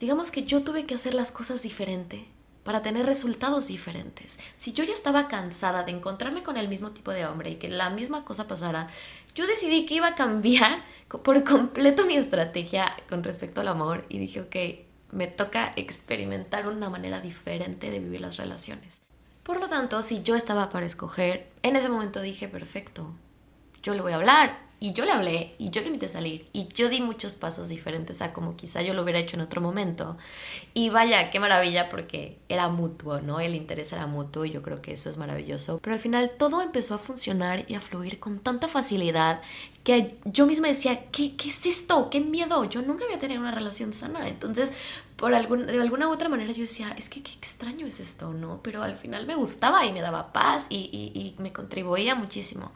Digamos 0.00 0.32
que 0.32 0.42
yo 0.42 0.64
tuve 0.64 0.84
que 0.84 0.96
hacer 0.96 1.14
las 1.14 1.30
cosas 1.30 1.62
diferente 1.62 2.26
para 2.64 2.82
tener 2.82 3.06
resultados 3.06 3.68
diferentes. 3.68 4.38
Si 4.56 4.72
yo 4.72 4.82
ya 4.84 4.94
estaba 4.94 5.28
cansada 5.28 5.84
de 5.84 5.92
encontrarme 5.92 6.42
con 6.42 6.56
el 6.56 6.66
mismo 6.66 6.90
tipo 6.90 7.12
de 7.12 7.26
hombre 7.26 7.50
y 7.50 7.56
que 7.56 7.68
la 7.68 7.90
misma 7.90 8.24
cosa 8.24 8.48
pasara, 8.48 8.88
yo 9.34 9.46
decidí 9.46 9.86
que 9.86 9.94
iba 9.94 10.08
a 10.08 10.14
cambiar 10.14 10.82
por 11.08 11.44
completo 11.44 12.06
mi 12.06 12.16
estrategia 12.16 12.94
con 13.08 13.22
respecto 13.22 13.60
al 13.60 13.68
amor 13.68 14.04
y 14.08 14.18
dije, 14.18 14.40
ok, 14.40 14.56
me 15.12 15.26
toca 15.26 15.72
experimentar 15.76 16.66
una 16.66 16.90
manera 16.90 17.20
diferente 17.20 17.90
de 17.90 18.00
vivir 18.00 18.20
las 18.20 18.36
relaciones. 18.36 19.00
Por 19.44 19.60
lo 19.60 19.68
tanto, 19.68 20.02
si 20.02 20.22
yo 20.22 20.34
estaba 20.34 20.70
para 20.70 20.86
escoger, 20.86 21.50
en 21.62 21.76
ese 21.76 21.88
momento 21.88 22.20
dije, 22.20 22.48
perfecto, 22.48 23.14
yo 23.82 23.94
le 23.94 24.00
voy 24.00 24.12
a 24.12 24.16
hablar, 24.16 24.58
y 24.84 24.92
yo 24.92 25.06
le 25.06 25.12
hablé 25.12 25.54
y 25.56 25.70
yo 25.70 25.80
le 25.80 25.86
invité 25.86 26.04
a 26.04 26.08
salir 26.10 26.44
y 26.52 26.68
yo 26.68 26.90
di 26.90 27.00
muchos 27.00 27.36
pasos 27.36 27.70
diferentes 27.70 28.20
a 28.20 28.34
como 28.34 28.54
quizá 28.54 28.82
yo 28.82 28.92
lo 28.92 29.02
hubiera 29.02 29.18
hecho 29.18 29.34
en 29.34 29.40
otro 29.40 29.62
momento. 29.62 30.14
Y 30.74 30.90
vaya, 30.90 31.30
qué 31.30 31.40
maravilla 31.40 31.88
porque 31.88 32.36
era 32.50 32.68
mutuo, 32.68 33.22
¿no? 33.22 33.40
El 33.40 33.54
interés 33.54 33.94
era 33.94 34.06
mutuo 34.06 34.44
y 34.44 34.50
yo 34.50 34.60
creo 34.60 34.82
que 34.82 34.92
eso 34.92 35.08
es 35.08 35.16
maravilloso. 35.16 35.78
Pero 35.80 35.94
al 35.94 36.00
final 36.00 36.32
todo 36.36 36.60
empezó 36.60 36.94
a 36.96 36.98
funcionar 36.98 37.64
y 37.66 37.76
a 37.76 37.80
fluir 37.80 38.20
con 38.20 38.40
tanta 38.40 38.68
facilidad 38.68 39.40
que 39.84 40.08
yo 40.26 40.44
misma 40.44 40.68
decía, 40.68 41.06
¿qué, 41.10 41.34
qué 41.34 41.48
es 41.48 41.64
esto? 41.64 42.10
¿Qué 42.10 42.20
miedo? 42.20 42.64
Yo 42.66 42.82
nunca 42.82 43.06
había 43.06 43.18
tenido 43.18 43.40
una 43.40 43.52
relación 43.52 43.94
sana. 43.94 44.28
Entonces, 44.28 44.74
por 45.24 45.34
algún, 45.34 45.66
de 45.66 45.80
alguna 45.80 46.06
u 46.06 46.12
otra 46.12 46.28
manera 46.28 46.52
yo 46.52 46.60
decía, 46.60 46.94
es 46.98 47.08
que 47.08 47.22
qué 47.22 47.32
extraño 47.32 47.86
es 47.86 47.98
esto, 47.98 48.34
¿no? 48.34 48.60
Pero 48.62 48.82
al 48.82 48.98
final 48.98 49.26
me 49.26 49.34
gustaba 49.34 49.86
y 49.86 49.90
me 49.90 50.02
daba 50.02 50.34
paz 50.34 50.66
y, 50.68 50.76
y, 50.92 51.34
me 51.40 51.50
contribuía 51.50 52.14
muchísimo. 52.14 52.72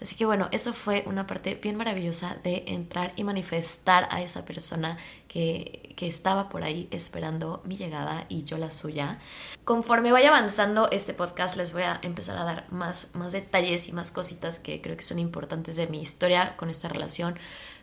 Así 0.00 0.14
que 0.14 0.24
bueno, 0.24 0.48
eso 0.52 0.72
fue 0.72 1.02
una 1.06 1.26
parte 1.26 1.56
bien 1.56 1.74
maravillosa 1.74 2.36
de 2.44 2.62
entrar 2.68 3.12
y 3.16 3.24
manifestar 3.24 4.06
a 4.12 4.22
esa 4.22 4.44
persona 4.44 4.96
que, 5.26 5.92
que, 5.96 6.06
estaba 6.06 6.48
por 6.48 6.62
ahí 6.62 6.86
esperando 6.92 7.62
mi 7.64 7.76
llegada 7.76 8.26
y 8.28 8.44
yo 8.44 8.58
la 8.58 8.70
suya. 8.70 9.18
Conforme 9.64 10.12
vaya 10.12 10.28
avanzando 10.28 10.88
este 10.92 11.14
podcast 11.14 11.56
les 11.56 11.72
voy 11.72 11.82
a 11.82 11.98
empezar 12.02 12.38
a 12.38 12.44
dar 12.44 12.70
más, 12.70 13.08
más 13.14 13.32
detalles 13.32 13.88
y 13.88 13.92
más 13.92 14.12
cositas 14.12 14.60
que 14.60 14.80
creo 14.80 14.96
que 14.96 15.02
son 15.02 15.18
importantes 15.18 15.74
de 15.74 15.88
mi 15.88 16.00
historia 16.00 16.56
con 16.56 16.70
esta 16.70 16.88
relación 16.88 17.36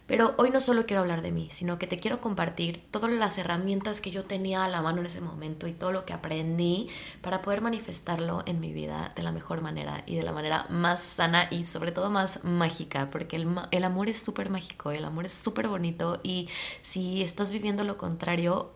pero 0.08 0.36
hoy 0.38 0.52
no 0.52 0.60
solo 0.60 0.86
quiero 0.86 1.02
hablar 1.02 1.22
de 1.22 1.32
mí, 1.32 1.48
sino 1.52 1.80
que 1.80 1.88
te 1.88 1.98
quiero 1.98 2.22
compartir 2.22 2.84
todas 2.92 3.12
las 3.12 3.38
herramientas 3.38 4.02
que 4.02 4.12
yo 4.12 4.24
tenía 4.24 4.64
a 4.64 4.70
la 4.70 4.82
mano 4.82 5.00
en 5.00 5.08
ese 5.08 5.22
momento 5.22 5.68
y 5.68 5.74
todo 5.74 5.92
lo 5.92 6.06
que 6.06 6.14
aprendí 6.14 6.90
para 7.22 7.42
poder 7.42 7.62
manifestarlo 7.62 8.44
en 8.46 8.60
mi 8.60 8.72
vida 8.72 9.12
de 9.16 9.24
la 9.24 9.32
mejor 9.32 9.62
manera 9.62 10.04
y 10.06 10.16
de 10.16 10.24
la 10.24 10.32
manera 10.32 10.68
más 10.70 11.02
sana 11.02 11.48
y 11.50 11.66
sobre 11.66 11.92
todo 11.92 12.10
más 12.10 12.44
mágica, 12.44 13.10
porque 13.10 13.36
el, 13.36 13.48
el 13.72 13.84
amor 13.84 14.10
es 14.10 14.18
súper 14.20 14.50
mágico, 14.50 14.92
el 14.92 15.06
amor 15.06 15.26
es 15.26 15.32
súper 15.32 15.68
bonito 15.68 16.20
y 16.24 16.50
si 16.82 17.24
estás 17.24 17.50
viviendo 17.50 17.84
lo 17.84 17.98
contrario, 17.98 18.75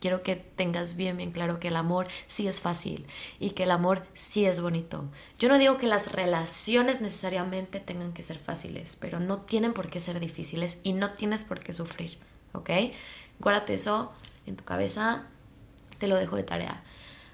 quiero 0.00 0.22
que 0.22 0.36
tengas 0.36 0.96
bien, 0.96 1.16
bien 1.16 1.32
claro 1.32 1.60
que 1.60 1.68
el 1.68 1.76
amor 1.76 2.08
sí 2.26 2.48
es 2.48 2.60
fácil 2.60 3.06
y 3.38 3.50
que 3.50 3.64
el 3.64 3.70
amor 3.70 4.06
sí 4.14 4.44
es 4.44 4.60
bonito. 4.60 5.04
Yo 5.38 5.48
no 5.48 5.58
digo 5.58 5.78
que 5.78 5.86
las 5.86 6.12
relaciones 6.12 7.00
necesariamente 7.00 7.80
tengan 7.80 8.12
que 8.12 8.22
ser 8.22 8.38
fáciles, 8.38 8.96
pero 8.96 9.20
no 9.20 9.38
tienen 9.38 9.72
por 9.72 9.90
qué 9.90 10.00
ser 10.00 10.20
difíciles 10.20 10.78
y 10.82 10.92
no 10.92 11.10
tienes 11.10 11.44
por 11.44 11.60
qué 11.60 11.72
sufrir, 11.72 12.18
¿ok? 12.52 12.70
Guárdate 13.40 13.74
eso 13.74 14.12
en 14.46 14.56
tu 14.56 14.64
cabeza, 14.64 15.26
te 15.98 16.08
lo 16.08 16.16
dejo 16.16 16.36
de 16.36 16.42
tarea. 16.42 16.82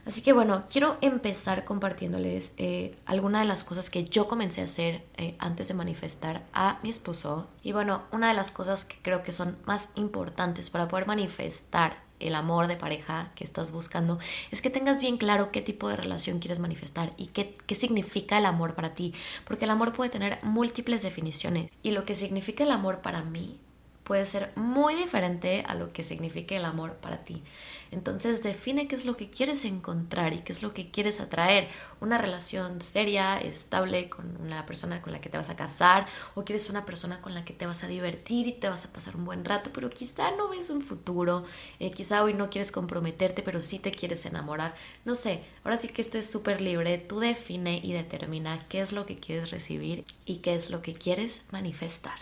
Así 0.06 0.20
que 0.20 0.34
bueno, 0.34 0.64
quiero 0.70 0.98
empezar 1.00 1.64
compartiéndoles 1.64 2.52
eh, 2.58 2.94
algunas 3.06 3.40
de 3.40 3.48
las 3.48 3.64
cosas 3.64 3.88
que 3.88 4.04
yo 4.04 4.28
comencé 4.28 4.60
a 4.60 4.64
hacer 4.64 5.02
eh, 5.16 5.34
antes 5.38 5.68
de 5.68 5.74
manifestar 5.74 6.44
a 6.52 6.78
mi 6.82 6.90
esposo. 6.90 7.48
Y 7.62 7.72
bueno, 7.72 8.02
una 8.12 8.28
de 8.28 8.34
las 8.34 8.50
cosas 8.50 8.84
que 8.84 8.98
creo 9.00 9.22
que 9.22 9.32
son 9.32 9.56
más 9.64 9.88
importantes 9.94 10.68
para 10.68 10.88
poder 10.88 11.06
manifestar 11.06 12.03
el 12.24 12.34
amor 12.34 12.66
de 12.66 12.76
pareja 12.76 13.30
que 13.34 13.44
estás 13.44 13.72
buscando, 13.72 14.18
es 14.50 14.62
que 14.62 14.70
tengas 14.70 15.00
bien 15.00 15.16
claro 15.16 15.50
qué 15.52 15.60
tipo 15.60 15.88
de 15.88 15.96
relación 15.96 16.38
quieres 16.38 16.60
manifestar 16.60 17.12
y 17.16 17.26
qué, 17.26 17.54
qué 17.66 17.74
significa 17.74 18.38
el 18.38 18.46
amor 18.46 18.74
para 18.74 18.94
ti. 18.94 19.14
Porque 19.46 19.64
el 19.64 19.70
amor 19.70 19.92
puede 19.92 20.10
tener 20.10 20.38
múltiples 20.42 21.02
definiciones. 21.02 21.72
Y 21.82 21.92
lo 21.92 22.04
que 22.04 22.16
significa 22.16 22.64
el 22.64 22.70
amor 22.70 23.00
para 23.00 23.22
mí 23.22 23.58
puede 24.04 24.26
ser 24.26 24.52
muy 24.54 24.94
diferente 24.94 25.64
a 25.66 25.74
lo 25.74 25.92
que 25.92 26.02
signifique 26.02 26.56
el 26.56 26.64
amor 26.64 26.94
para 26.96 27.24
ti. 27.24 27.42
Entonces 27.90 28.42
define 28.42 28.86
qué 28.86 28.96
es 28.96 29.04
lo 29.04 29.16
que 29.16 29.30
quieres 29.30 29.64
encontrar 29.64 30.34
y 30.34 30.38
qué 30.38 30.52
es 30.52 30.62
lo 30.62 30.74
que 30.74 30.90
quieres 30.90 31.20
atraer. 31.20 31.68
Una 32.00 32.18
relación 32.18 32.82
seria, 32.82 33.38
estable 33.38 34.08
con 34.08 34.36
una 34.40 34.66
persona 34.66 35.00
con 35.00 35.12
la 35.12 35.20
que 35.20 35.28
te 35.28 35.38
vas 35.38 35.48
a 35.50 35.56
casar 35.56 36.06
o 36.34 36.44
quieres 36.44 36.68
una 36.70 36.84
persona 36.84 37.22
con 37.22 37.34
la 37.34 37.44
que 37.44 37.52
te 37.52 37.66
vas 37.66 37.84
a 37.84 37.88
divertir 37.88 38.46
y 38.46 38.52
te 38.52 38.68
vas 38.68 38.84
a 38.84 38.92
pasar 38.92 39.16
un 39.16 39.24
buen 39.24 39.44
rato, 39.44 39.70
pero 39.72 39.90
quizá 39.90 40.32
no 40.32 40.48
ves 40.48 40.70
un 40.70 40.82
futuro, 40.82 41.44
eh, 41.78 41.92
quizá 41.92 42.24
hoy 42.24 42.34
no 42.34 42.50
quieres 42.50 42.72
comprometerte, 42.72 43.42
pero 43.42 43.60
sí 43.60 43.78
te 43.78 43.92
quieres 43.92 44.26
enamorar. 44.26 44.74
No 45.04 45.14
sé, 45.14 45.42
ahora 45.62 45.78
sí 45.78 45.88
que 45.88 46.02
esto 46.02 46.18
es 46.18 46.30
súper 46.30 46.60
libre. 46.60 46.98
Tú 46.98 47.20
define 47.20 47.80
y 47.82 47.92
determina 47.92 48.58
qué 48.68 48.80
es 48.80 48.92
lo 48.92 49.06
que 49.06 49.16
quieres 49.16 49.50
recibir 49.50 50.04
y 50.26 50.36
qué 50.36 50.54
es 50.54 50.70
lo 50.70 50.82
que 50.82 50.94
quieres 50.94 51.42
manifestar. 51.52 52.18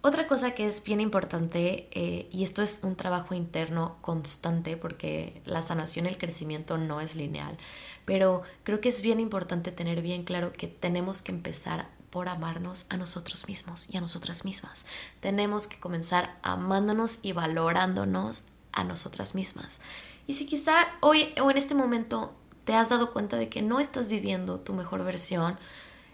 Otra 0.00 0.28
cosa 0.28 0.52
que 0.52 0.64
es 0.64 0.84
bien 0.84 1.00
importante, 1.00 1.88
eh, 1.90 2.28
y 2.30 2.44
esto 2.44 2.62
es 2.62 2.80
un 2.84 2.94
trabajo 2.94 3.34
interno 3.34 3.96
constante 4.00 4.76
porque 4.76 5.42
la 5.44 5.60
sanación 5.60 6.06
y 6.06 6.10
el 6.10 6.18
crecimiento 6.18 6.78
no 6.78 7.00
es 7.00 7.16
lineal, 7.16 7.58
pero 8.04 8.42
creo 8.62 8.80
que 8.80 8.90
es 8.90 9.02
bien 9.02 9.18
importante 9.18 9.72
tener 9.72 10.00
bien 10.00 10.22
claro 10.22 10.52
que 10.52 10.68
tenemos 10.68 11.20
que 11.20 11.32
empezar 11.32 11.88
por 12.10 12.28
amarnos 12.28 12.86
a 12.90 12.96
nosotros 12.96 13.48
mismos 13.48 13.88
y 13.90 13.96
a 13.96 14.00
nosotras 14.00 14.44
mismas. 14.44 14.86
Tenemos 15.20 15.66
que 15.66 15.80
comenzar 15.80 16.38
amándonos 16.42 17.18
y 17.22 17.32
valorándonos 17.32 18.44
a 18.72 18.84
nosotras 18.84 19.34
mismas. 19.34 19.80
Y 20.28 20.34
si 20.34 20.46
quizá 20.46 20.74
hoy 21.00 21.34
o 21.42 21.50
en 21.50 21.58
este 21.58 21.74
momento 21.74 22.34
te 22.64 22.74
has 22.74 22.90
dado 22.90 23.12
cuenta 23.12 23.36
de 23.36 23.48
que 23.48 23.62
no 23.62 23.80
estás 23.80 24.08
viviendo 24.08 24.60
tu 24.60 24.74
mejor 24.74 25.02
versión, 25.02 25.58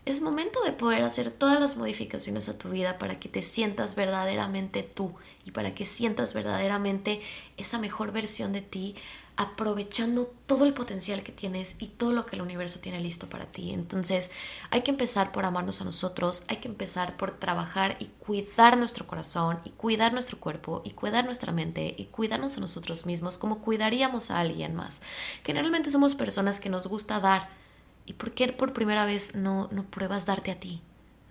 es 0.07 0.21
momento 0.21 0.63
de 0.63 0.73
poder 0.73 1.03
hacer 1.03 1.31
todas 1.31 1.61
las 1.61 1.77
modificaciones 1.77 2.49
a 2.49 2.59
tu 2.59 2.71
vida 2.71 2.99
para 2.99 3.19
que 3.19 3.29
te 3.29 3.43
sientas 3.43 3.95
verdaderamente 3.95 4.83
tú 4.83 5.15
y 5.45 5.51
para 5.51 5.75
que 5.75 5.87
sientas 5.87 6.35
verdaderamente 6.35 7.21
esa 7.57 7.79
mejor 7.79 8.13
versión 8.13 8.53
de 8.53 8.61
ti 8.61 8.95
aprovechando 9.37 10.33
todo 10.47 10.65
el 10.65 10.75
potencial 10.75 11.23
que 11.25 11.33
tienes 11.33 11.77
y 11.81 11.89
todo 11.89 12.13
lo 12.13 12.25
que 12.25 12.37
el 12.37 12.43
universo 12.43 12.79
tiene 12.79 13.01
listo 13.01 13.29
para 13.29 13.47
ti. 13.47 13.73
Entonces 13.73 14.31
hay 14.71 14.83
que 14.83 14.93
empezar 14.93 15.33
por 15.33 15.45
amarnos 15.45 15.81
a 15.81 15.85
nosotros, 15.85 16.45
hay 16.49 16.59
que 16.59 16.69
empezar 16.69 17.17
por 17.17 17.33
trabajar 17.33 17.97
y 17.99 18.07
cuidar 18.19 18.77
nuestro 18.77 19.07
corazón 19.07 19.59
y 19.65 19.71
cuidar 19.71 20.13
nuestro 20.13 20.39
cuerpo 20.39 20.83
y 20.85 20.91
cuidar 20.91 21.25
nuestra 21.25 21.51
mente 21.51 21.95
y 21.99 22.05
cuidarnos 22.07 22.57
a 22.57 22.61
nosotros 22.61 23.07
mismos 23.07 23.39
como 23.39 23.61
cuidaríamos 23.61 24.31
a 24.31 24.39
alguien 24.39 24.75
más. 24.77 25.01
Generalmente 25.45 25.91
somos 25.91 26.15
personas 26.15 26.61
que 26.61 26.71
nos 26.71 26.87
gusta 26.87 27.19
dar 27.19 27.64
¿Y 28.07 28.15
por 28.15 28.33
qué 28.33 28.53
por 28.53 28.73
primera 28.73 29.07
vez 29.07 29.35
no, 29.35 29.69
no 29.73 29.85
pruebas 29.85 30.27
darte 30.27 30.51
a 30.51 30.61
ti? 30.61 30.83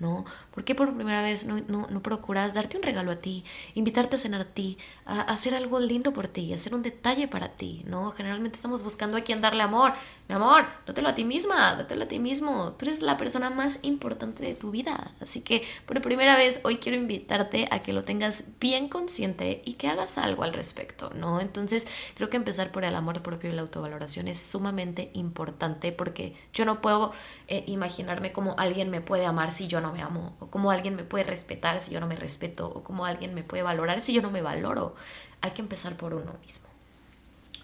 ¿No? 0.04 0.26
¿Por 0.54 0.66
qué 0.66 0.76
por 0.76 0.94
primera 0.94 1.24
vez 1.24 1.46
no, 1.46 1.62
no, 1.68 2.04
procuras 2.04 2.54
darte 2.54 2.76
un 2.78 2.84
regalo 2.84 3.12
a 3.12 3.16
ti, 3.16 3.46
invitarte 3.74 4.18
a 4.18 4.20
cenar 4.20 4.42
a 4.42 4.46
ti, 4.46 4.78
a, 5.06 5.22
hacer 5.22 5.56
algo 5.56 5.80
lindo 5.80 6.12
por 6.12 6.28
ti, 6.28 6.54
hacer 6.54 6.76
un 6.76 6.84
detalle 6.84 7.30
para 7.30 7.48
ti, 7.50 7.84
¿no? 7.88 8.12
Generalmente 8.12 8.58
estamos 8.58 8.84
buscando 8.84 9.18
a 9.18 9.22
quien 9.22 9.42
darle 9.42 9.64
amor. 9.64 9.94
Mi 10.28 10.36
amor, 10.36 10.66
dátelo 10.86 11.10
a 11.10 11.16
ti 11.16 11.26
misma, 11.26 11.76
dátelo 11.76 12.04
a 12.04 12.08
ti 12.08 12.20
mismo. 12.20 12.74
Tú 12.78 12.86
eres 12.86 13.02
la 13.02 13.18
persona 13.18 13.50
más 13.50 13.80
importante 13.82 14.44
de 14.44 14.54
tu 14.54 14.72
vida. 14.72 15.12
Así 15.22 15.42
que 15.42 15.64
por 15.86 16.02
primera 16.02 16.36
vez 16.36 16.60
hoy 16.64 16.78
quiero 16.78 16.98
invitarte 16.98 17.68
a 17.72 17.80
que 17.80 17.94
lo 17.94 18.04
tengas 18.04 18.46
bien 18.60 18.90
consciente 18.90 19.62
y 19.66 19.74
que 19.74 19.88
hagas 19.88 20.18
algo 20.18 20.44
al 20.44 20.54
respecto, 20.54 21.12
¿no? 21.16 21.40
Entonces 21.40 21.88
creo 22.16 22.30
que 22.30 22.38
empezar 22.38 22.72
por 22.72 22.84
el 22.84 22.96
amor 22.96 23.22
propio 23.22 23.50
y 23.50 23.54
la 23.54 23.62
autovaloración 23.62 24.28
es 24.28 24.40
sumamente 24.40 25.12
importante 25.14 25.92
porque 25.92 26.36
yo 26.54 26.66
no 26.66 26.82
puedo 26.82 27.14
eh, 27.48 27.64
imaginarme 27.68 28.32
cómo 28.32 28.56
alguien 28.58 28.90
me 28.90 29.02
puede 29.02 29.26
amar 29.26 29.52
si 29.52 29.68
yo 29.68 29.82
no 29.82 29.93
me 29.94 30.02
amo, 30.02 30.36
o 30.40 30.48
cómo 30.48 30.72
alguien 30.72 30.96
me 30.96 31.04
puede 31.04 31.24
respetar 31.24 31.80
si 31.80 31.92
yo 31.92 32.00
no 32.02 32.08
me 32.08 32.18
respeto, 32.18 32.68
o 32.68 32.84
cómo 32.84 33.06
alguien 33.06 33.34
me 33.34 33.44
puede 33.44 33.64
valorar 33.64 34.02
si 34.02 34.14
yo 34.14 34.22
no 34.22 34.32
me 34.32 34.42
valoro. 34.42 34.96
Hay 35.40 35.52
que 35.52 35.62
empezar 35.62 35.96
por 35.96 36.14
uno 36.14 36.34
mismo. 36.46 36.68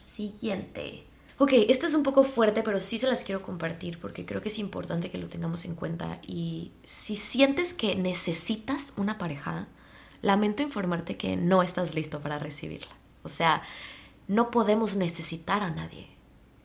Siguiente. 0.06 1.04
Ok, 1.38 1.54
esta 1.70 1.88
es 1.88 1.96
un 1.96 2.04
poco 2.04 2.24
fuerte, 2.24 2.64
pero 2.64 2.80
sí 2.80 2.98
se 2.98 3.08
las 3.08 3.24
quiero 3.24 3.42
compartir 3.42 4.00
porque 4.00 4.26
creo 4.26 4.42
que 4.42 4.50
es 4.50 4.60
importante 4.60 5.10
que 5.10 5.18
lo 5.18 5.30
tengamos 5.30 5.66
en 5.66 5.76
cuenta. 5.76 6.20
Y 6.28 6.72
si 6.84 7.16
sientes 7.16 7.74
que 7.74 7.96
necesitas 7.96 8.94
una 8.98 9.18
pareja, 9.18 9.68
lamento 10.22 10.64
informarte 10.64 11.18
que 11.18 11.38
no 11.38 11.64
estás 11.64 11.96
listo 11.96 12.20
para 12.20 12.40
recibirla. 12.40 12.92
O 13.24 13.30
sea, 13.30 13.62
no 14.28 14.52
podemos 14.52 14.96
necesitar 14.98 15.64
a 15.64 15.70
nadie. 15.70 16.08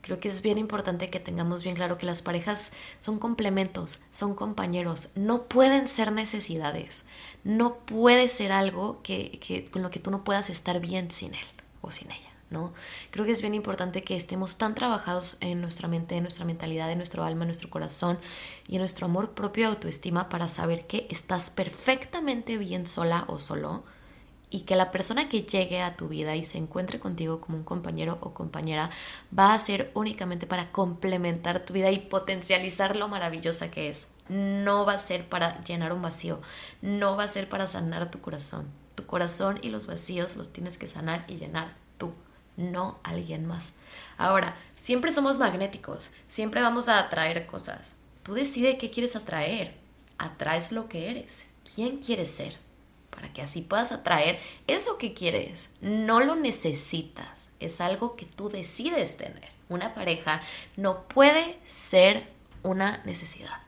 Creo 0.05 0.21
que 0.21 0.29
es 0.29 0.43
bien 0.43 0.59
importante 0.59 1.09
que 1.09 1.19
tengamos 1.19 1.65
bien 1.65 1.77
claro 1.77 1.97
que 1.97 2.05
las 2.05 2.21
parejas 2.21 2.73
son 3.01 3.19
complementos, 3.19 4.01
son 4.11 4.35
compañeros, 4.35 5.09
no 5.15 5.45
pueden 5.45 5.89
ser 5.89 6.13
necesidades, 6.13 7.05
no 7.43 7.79
puede 7.79 8.29
ser 8.29 8.53
algo 8.53 9.01
que, 9.03 9.67
con 9.73 9.81
lo 9.81 9.91
que 9.91 10.01
tú 10.01 10.11
no 10.11 10.23
puedas 10.23 10.51
estar 10.51 10.79
bien 10.79 11.11
sin 11.11 11.33
él 11.33 11.47
o 11.81 11.91
sin 11.91 12.11
ella. 12.11 12.31
¿no? 12.51 12.75
Creo 13.13 13.25
que 13.25 13.33
es 13.33 13.41
bien 13.41 13.55
importante 13.55 14.05
que 14.05 14.15
estemos 14.15 14.59
tan 14.59 14.75
trabajados 14.75 15.39
en 15.41 15.63
nuestra 15.63 15.89
mente, 15.89 16.17
en 16.17 16.23
nuestra 16.23 16.45
mentalidad, 16.45 16.93
en 16.93 16.99
nuestro 16.99 17.25
alma, 17.25 17.45
en 17.45 17.49
nuestro 17.49 17.71
corazón 17.71 18.19
y 18.69 18.75
en 18.75 18.81
nuestro 18.81 19.07
amor 19.07 19.33
propio 19.33 19.63
y 19.63 19.67
autoestima 19.69 20.29
para 20.29 20.49
saber 20.49 20.87
que 20.87 21.07
estás 21.11 21.49
perfectamente 21.49 22.59
bien 22.59 22.87
sola 22.87 23.25
o 23.27 23.39
solo 23.39 23.85
y 24.51 24.61
que 24.61 24.77
la 24.77 24.91
persona 24.91 25.29
que 25.29 25.43
llegue 25.43 25.83
a 25.83 25.97
tu 25.97 26.09
vida 26.09 26.37
y 26.37 26.45
se 26.45 26.59
encuentre 26.59 27.01
contigo 27.01 27.41
como 27.41 27.59
un 27.59 27.65
compañero 27.65 28.19
o 28.21 28.35
compañera 28.35 28.91
va 29.37 29.53
a 29.53 29.59
ser 29.59 29.91
únicamente 29.95 30.47
para 30.47 30.71
complementar 30.71 31.65
tu 31.65 31.73
vida 31.73 31.91
y 31.91 31.99
potencializar 31.99 32.97
lo 32.97 33.09
maravillosa 33.09 33.71
que 33.71 33.91
es. 33.91 34.07
No 34.29 34.87
va 34.87 34.95
a 34.95 34.99
ser 34.99 35.29
para 35.29 35.61
llenar 35.63 35.93
un 35.93 36.03
vacío, 36.03 36.41
no 36.83 37.17
va 37.17 37.25
a 37.25 37.29
ser 37.29 37.49
para 37.49 37.67
sanar 37.67 38.11
tu 38.11 38.21
corazón. 38.21 38.69
Tu 38.95 39.05
corazón 39.07 39.59
y 39.63 39.71
los 39.71 39.87
vacíos 39.87 40.37
los 40.37 40.53
tienes 40.53 40.79
que 40.79 40.87
sanar 40.87 41.25
y 41.29 41.37
llenar 41.37 41.75
tú, 41.99 42.13
no 42.57 42.99
alguien 43.03 43.47
más. 43.47 43.73
Ahora, 44.17 44.57
siempre 44.77 45.11
somos 45.11 45.39
magnéticos, 45.39 46.13
siempre 46.29 46.63
vamos 46.63 46.89
a 46.89 47.01
atraer 47.01 47.47
cosas. 47.47 47.97
Tú 48.23 48.35
decides 48.35 48.79
qué 48.79 48.91
quieres 48.91 49.17
atraer, 49.17 49.75
atraes 50.17 50.73
lo 50.73 50.89
que 50.89 51.11
eres. 51.11 51.47
¿Quién 51.75 51.99
quieres 51.99 52.31
ser? 52.31 52.64
Para 53.15 53.33
que 53.33 53.43
así 53.43 53.63
puedas 53.63 53.93
atraer 53.93 54.39
eso 54.67 54.99
que 54.99 55.15
quieres. 55.15 55.71
No 55.81 56.21
lo 56.21 56.35
necesitas, 56.35 57.49
es 57.61 57.81
algo 57.81 58.17
que 58.17 58.27
tú 58.27 58.49
decides 58.49 59.17
tener. 59.17 59.49
Una 59.69 59.95
pareja 59.95 60.43
no 60.77 61.03
puede 61.05 61.59
ser 61.67 62.29
una 62.63 63.03
necesidad. 63.05 63.63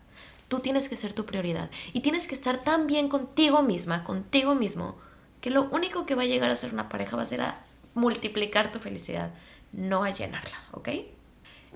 Tú 0.48 0.61
tienes 0.61 0.88
que 0.88 0.96
ser 0.96 1.12
tu 1.12 1.24
prioridad 1.26 1.70
y 1.92 2.00
tienes 2.00 2.26
que 2.26 2.35
estar 2.35 2.59
tan 2.59 2.87
bien 2.87 3.09
contigo 3.09 3.62
misma, 3.62 4.04
contigo 4.04 4.54
mismo, 4.54 4.96
que 5.40 5.50
lo 5.50 5.64
único 5.70 6.06
que 6.06 6.14
va 6.14 6.22
a 6.22 6.26
llegar 6.26 6.50
a 6.50 6.56
ser 6.56 6.72
una 6.72 6.88
pareja 6.88 7.16
va 7.16 7.22
a 7.22 7.26
ser 7.26 7.40
a 7.40 7.59
multiplicar 7.94 8.70
tu 8.70 8.78
felicidad, 8.78 9.30
no 9.72 10.04
a 10.04 10.11
llenarla, 10.11 10.56
¿ok? 10.72 10.88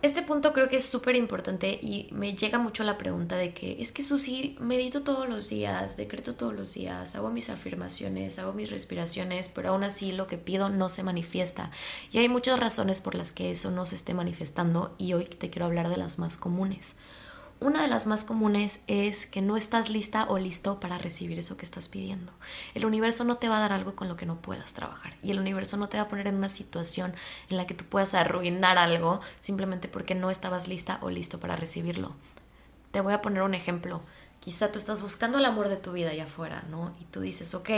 Este 0.02 0.22
punto 0.22 0.54
creo 0.54 0.70
que 0.70 0.76
es 0.76 0.86
súper 0.86 1.14
importante 1.14 1.78
y 1.82 2.08
me 2.10 2.34
llega 2.34 2.58
mucho 2.58 2.84
la 2.84 2.96
pregunta 2.96 3.36
de 3.36 3.52
que 3.52 3.82
es 3.82 3.92
que 3.92 4.02
Susi, 4.02 4.56
medito 4.58 5.02
todos 5.02 5.28
los 5.28 5.50
días, 5.50 5.98
decreto 5.98 6.36
todos 6.36 6.54
los 6.54 6.72
días, 6.72 7.14
hago 7.16 7.30
mis 7.30 7.50
afirmaciones, 7.50 8.38
hago 8.38 8.54
mis 8.54 8.70
respiraciones, 8.70 9.48
pero 9.48 9.70
aún 9.70 9.84
así 9.84 10.12
lo 10.12 10.26
que 10.26 10.38
pido 10.38 10.70
no 10.70 10.88
se 10.88 11.02
manifiesta. 11.02 11.70
Y 12.12 12.18
hay 12.18 12.30
muchas 12.30 12.58
razones 12.58 13.02
por 13.02 13.14
las 13.14 13.30
que 13.30 13.50
eso 13.50 13.70
no 13.70 13.84
se 13.84 13.96
esté 13.96 14.14
manifestando 14.14 14.94
y 14.96 15.12
hoy 15.12 15.26
te 15.26 15.50
quiero 15.50 15.66
hablar 15.66 15.90
de 15.90 15.98
las 15.98 16.18
más 16.18 16.38
comunes. 16.38 16.96
Una 17.60 17.82
de 17.82 17.88
las 17.88 18.06
más 18.06 18.24
comunes 18.24 18.80
es 18.86 19.26
que 19.26 19.42
no 19.42 19.54
estás 19.54 19.90
lista 19.90 20.24
o 20.30 20.38
listo 20.38 20.80
para 20.80 20.96
recibir 20.96 21.38
eso 21.38 21.58
que 21.58 21.66
estás 21.66 21.90
pidiendo. 21.90 22.32
El 22.74 22.86
universo 22.86 23.22
no 23.22 23.36
te 23.36 23.50
va 23.50 23.58
a 23.58 23.60
dar 23.60 23.74
algo 23.74 23.94
con 23.94 24.08
lo 24.08 24.16
que 24.16 24.24
no 24.24 24.40
puedas 24.40 24.72
trabajar 24.72 25.18
y 25.22 25.30
el 25.30 25.38
universo 25.38 25.76
no 25.76 25.90
te 25.90 25.98
va 25.98 26.04
a 26.04 26.08
poner 26.08 26.26
en 26.26 26.36
una 26.36 26.48
situación 26.48 27.12
en 27.50 27.58
la 27.58 27.66
que 27.66 27.74
tú 27.74 27.84
puedas 27.84 28.14
arruinar 28.14 28.78
algo 28.78 29.20
simplemente 29.40 29.88
porque 29.88 30.14
no 30.14 30.30
estabas 30.30 30.68
lista 30.68 31.00
o 31.02 31.10
listo 31.10 31.38
para 31.38 31.54
recibirlo. 31.54 32.14
Te 32.92 33.02
voy 33.02 33.12
a 33.12 33.20
poner 33.20 33.42
un 33.42 33.52
ejemplo. 33.52 34.00
Quizá 34.40 34.72
tú 34.72 34.78
estás 34.78 35.02
buscando 35.02 35.38
el 35.38 35.44
amor 35.44 35.68
de 35.68 35.76
tu 35.76 35.92
vida 35.92 36.10
allá 36.10 36.24
afuera, 36.24 36.64
¿no? 36.70 36.94
Y 36.98 37.04
tú 37.04 37.20
dices, 37.20 37.54
ok, 37.54 37.68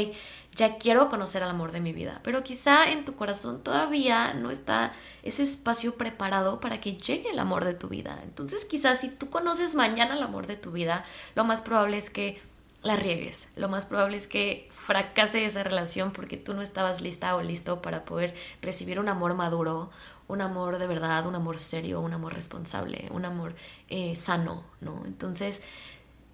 ya 0.55 0.79
quiero 0.79 1.09
conocer 1.09 1.43
al 1.43 1.51
amor 1.51 1.73
de 1.73 1.81
mi 1.81 1.93
vida, 1.93 2.21
pero 2.23 2.45
quizá 2.45 2.91
en 2.91 3.05
tu 3.05 3.17
corazón 3.17 3.63
todavía 3.63 4.33
no 4.35 4.51
está 4.51 4.93
ese 5.23 5.43
espacio 5.43 5.95
preparado 5.97 6.61
para 6.61 6.81
que 6.81 6.95
llegue 6.95 7.31
el 7.31 7.39
amor 7.39 7.65
de 7.65 7.75
tu 7.75 7.89
vida. 7.89 8.21
Entonces 8.23 8.65
quizás 8.65 9.01
si 9.01 9.09
tú 9.09 9.29
conoces 9.29 9.75
mañana 9.75 10.15
el 10.15 10.23
amor 10.23 10.47
de 10.47 10.57
tu 10.57 10.71
vida, 10.71 11.05
lo 11.35 11.45
más 11.45 11.63
probable 11.63 11.99
es 11.99 12.11
que 12.11 12.41
la 12.83 12.97
riegues, 12.97 13.49
lo 13.55 13.69
más 13.69 13.87
probable 13.87 14.17
es 14.17 14.27
que 14.27 14.69
fracase 14.73 15.45
esa 15.45 15.63
relación 15.63 16.11
porque 16.13 16.37
tú 16.37 16.53
no 16.53 16.63
estabas 16.63 17.01
lista 17.01 17.37
o 17.37 17.43
listo 17.43 17.81
para 17.81 18.05
poder 18.05 18.35
recibir 18.61 18.99
un 18.99 19.09
amor 19.09 19.35
maduro, 19.35 19.91
un 20.27 20.41
amor 20.41 20.79
de 20.79 20.89
verdad, 20.89 21.27
un 21.27 21.37
amor 21.37 21.59
serio, 21.59 22.01
un 22.01 22.13
amor 22.13 22.35
responsable, 22.35 23.09
un 23.13 23.25
amor 23.25 23.55
eh, 23.89 24.17
sano, 24.17 24.65
¿no? 24.81 25.03
Entonces 25.07 25.63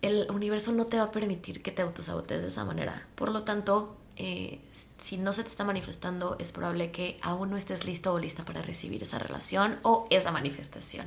el 0.02 0.30
universo 0.30 0.72
no 0.72 0.86
te 0.86 0.96
va 0.96 1.04
a 1.04 1.12
permitir 1.12 1.62
que 1.62 1.72
te 1.72 1.82
autosabotes 1.82 2.42
de 2.42 2.48
esa 2.48 2.64
manera. 2.64 3.06
Por 3.14 3.30
lo 3.30 3.42
tanto, 3.42 3.96
eh, 4.16 4.60
si 4.98 5.16
no 5.16 5.32
se 5.32 5.42
te 5.42 5.48
está 5.48 5.64
manifestando, 5.64 6.36
es 6.38 6.52
probable 6.52 6.90
que 6.90 7.18
aún 7.22 7.50
no 7.50 7.56
estés 7.56 7.84
listo 7.84 8.12
o 8.12 8.18
lista 8.18 8.44
para 8.44 8.62
recibir 8.62 9.02
esa 9.02 9.18
relación 9.18 9.78
o 9.82 10.06
esa 10.10 10.32
manifestación. 10.32 11.06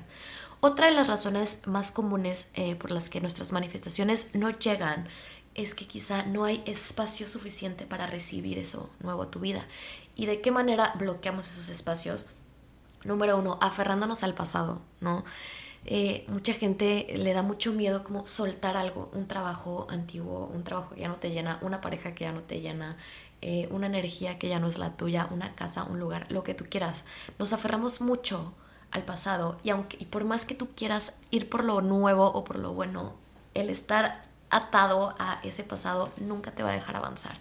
Otra 0.61 0.85
de 0.85 0.93
las 0.93 1.07
razones 1.07 1.59
más 1.65 1.91
comunes 1.91 2.47
eh, 2.53 2.75
por 2.75 2.91
las 2.91 3.09
que 3.09 3.19
nuestras 3.19 3.51
manifestaciones 3.51 4.35
no 4.35 4.49
llegan 4.51 5.07
es 5.55 5.75
que 5.75 5.87
quizá 5.87 6.23
no 6.23 6.45
hay 6.45 6.63
espacio 6.65 7.27
suficiente 7.27 7.85
para 7.85 8.07
recibir 8.07 8.57
eso 8.57 8.89
nuevo 9.01 9.23
a 9.23 9.31
tu 9.31 9.39
vida. 9.39 9.65
¿Y 10.15 10.25
de 10.25 10.39
qué 10.39 10.51
manera 10.51 10.93
bloqueamos 10.97 11.47
esos 11.47 11.69
espacios? 11.69 12.27
Número 13.03 13.37
uno, 13.37 13.57
aferrándonos 13.61 14.23
al 14.23 14.35
pasado, 14.35 14.81
¿no? 14.99 15.25
Eh, 15.85 16.25
mucha 16.27 16.53
gente 16.53 17.07
le 17.15 17.33
da 17.33 17.41
mucho 17.41 17.73
miedo 17.73 18.03
como 18.03 18.27
soltar 18.27 18.77
algo, 18.77 19.09
un 19.13 19.27
trabajo 19.27 19.87
antiguo, 19.89 20.49
un 20.53 20.63
trabajo 20.63 20.93
que 20.95 21.01
ya 21.01 21.07
no 21.07 21.15
te 21.15 21.31
llena, 21.31 21.57
una 21.61 21.81
pareja 21.81 22.13
que 22.13 22.25
ya 22.25 22.31
no 22.31 22.41
te 22.41 22.61
llena, 22.61 22.97
eh, 23.41 23.67
una 23.71 23.87
energía 23.87 24.37
que 24.37 24.47
ya 24.47 24.59
no 24.59 24.67
es 24.67 24.77
la 24.77 24.95
tuya, 24.95 25.27
una 25.31 25.55
casa, 25.55 25.83
un 25.83 25.99
lugar, 25.99 26.27
lo 26.29 26.43
que 26.43 26.53
tú 26.53 26.65
quieras. 26.69 27.05
Nos 27.39 27.53
aferramos 27.53 27.99
mucho 28.01 28.53
al 28.91 29.03
pasado 29.03 29.57
y 29.63 29.71
aunque 29.71 29.97
y 29.99 30.05
por 30.05 30.25
más 30.25 30.45
que 30.45 30.53
tú 30.53 30.69
quieras 30.75 31.13
ir 31.31 31.49
por 31.49 31.63
lo 31.63 31.81
nuevo 31.81 32.25
o 32.27 32.43
por 32.43 32.59
lo 32.59 32.73
bueno, 32.73 33.15
el 33.55 33.69
estar 33.69 34.23
atado 34.51 35.15
a 35.17 35.39
ese 35.43 35.63
pasado 35.63 36.11
nunca 36.17 36.51
te 36.51 36.61
va 36.61 36.69
a 36.69 36.73
dejar 36.73 36.97
avanzar. 36.97 37.35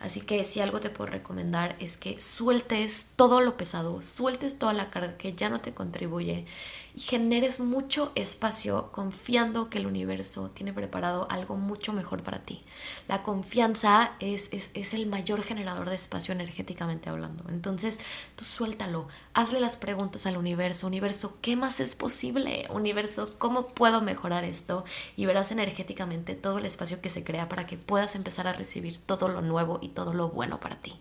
Así 0.00 0.20
que 0.20 0.44
si 0.44 0.60
algo 0.60 0.80
te 0.80 0.90
puedo 0.90 1.10
recomendar 1.10 1.76
es 1.80 1.96
que 1.96 2.20
sueltes 2.20 3.08
todo 3.16 3.40
lo 3.40 3.56
pesado, 3.56 4.00
sueltes 4.00 4.58
toda 4.58 4.72
la 4.72 4.90
carga 4.90 5.16
que 5.18 5.34
ya 5.34 5.50
no 5.50 5.60
te 5.60 5.74
contribuye 5.74 6.46
y 6.94 7.00
generes 7.00 7.60
mucho 7.60 8.12
espacio 8.14 8.92
confiando 8.92 9.70
que 9.70 9.78
el 9.78 9.86
universo 9.86 10.50
tiene 10.50 10.72
preparado 10.72 11.26
algo 11.30 11.56
mucho 11.56 11.92
mejor 11.92 12.22
para 12.22 12.40
ti. 12.40 12.62
La 13.08 13.22
confianza 13.22 14.12
es, 14.20 14.50
es, 14.52 14.94
el 14.94 15.06
mayor 15.06 15.42
generador 15.42 15.88
de 15.88 15.94
espacio 15.94 16.32
energéticamente 16.32 17.08
hablando. 17.08 17.44
Entonces, 17.48 18.00
tú 18.36 18.44
suéltalo, 18.44 19.08
hazle 19.34 19.60
las 19.60 19.76
preguntas 19.76 20.26
al 20.26 20.36
universo, 20.36 20.86
universo, 20.86 21.38
¿qué 21.40 21.56
más 21.56 21.80
es 21.80 21.94
posible? 21.94 22.66
Universo, 22.70 23.34
¿cómo 23.38 23.68
puedo 23.68 24.02
mejorar 24.02 24.44
esto? 24.44 24.84
Y 25.16 25.26
verás 25.26 25.52
energéticamente 25.52 26.34
todo 26.34 26.58
el 26.58 26.66
espacio 26.66 27.00
que 27.00 27.10
se 27.10 27.24
crea 27.24 27.48
para 27.48 27.66
que 27.66 27.78
puedas 27.78 28.14
empezar 28.14 28.46
a 28.46 28.52
recibir 28.52 28.98
todo 28.98 29.28
lo 29.28 29.40
nuevo 29.40 29.78
y 29.80 29.88
todo 29.88 30.12
lo 30.14 30.28
bueno 30.28 30.60
para 30.60 30.76
ti. 30.76 31.00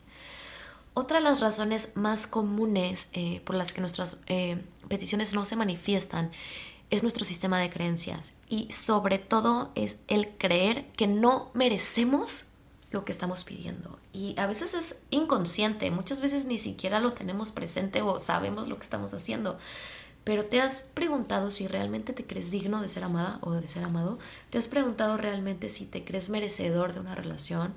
Otra 0.94 1.20
de 1.20 1.24
las 1.24 1.40
razones 1.40 1.94
más 1.96 2.28
comunes 2.28 3.08
eh, 3.14 3.42
por 3.46 3.56
las 3.56 3.72
que 3.72 3.80
nuestras 3.80 4.18
eh, 4.28 4.62
peticiones 4.90 5.34
no 5.34 5.46
se 5.46 5.56
manifiestan 5.56 6.32
es 6.90 7.02
nuestro 7.02 7.24
sistema 7.24 7.58
de 7.60 7.70
creencias 7.70 8.34
y 8.50 8.70
sobre 8.74 9.18
todo 9.18 9.72
es 9.76 10.00
el 10.10 10.28
creer 10.38 10.86
que 10.92 11.08
no 11.08 11.50
merecemos 11.54 12.46
lo 12.92 13.06
que 13.06 13.14
estamos 13.14 13.46
pidiendo. 13.46 13.98
Y 14.12 14.38
a 14.38 14.46
veces 14.46 14.74
es 14.74 15.04
inconsciente, 15.10 15.90
muchas 15.92 16.20
veces 16.20 16.46
ni 16.46 16.58
siquiera 16.58 17.00
lo 17.00 17.14
tenemos 17.14 17.54
presente 17.54 18.02
o 18.02 18.20
sabemos 18.20 18.68
lo 18.68 18.76
que 18.76 18.84
estamos 18.84 19.14
haciendo. 19.14 19.58
Pero 20.26 20.46
te 20.46 20.62
has 20.62 20.82
preguntado 20.82 21.50
si 21.50 21.68
realmente 21.68 22.14
te 22.14 22.28
crees 22.28 22.52
digno 22.52 22.82
de 22.82 22.90
ser 22.90 23.06
amada 23.06 23.40
o 23.42 23.52
de 23.52 23.68
ser 23.68 23.84
amado. 23.84 24.20
Te 24.50 24.58
has 24.58 24.68
preguntado 24.68 25.18
realmente 25.18 25.70
si 25.70 25.86
te 25.86 26.04
crees 26.04 26.30
merecedor 26.30 26.94
de 26.94 27.00
una 27.00 27.16
relación. 27.16 27.74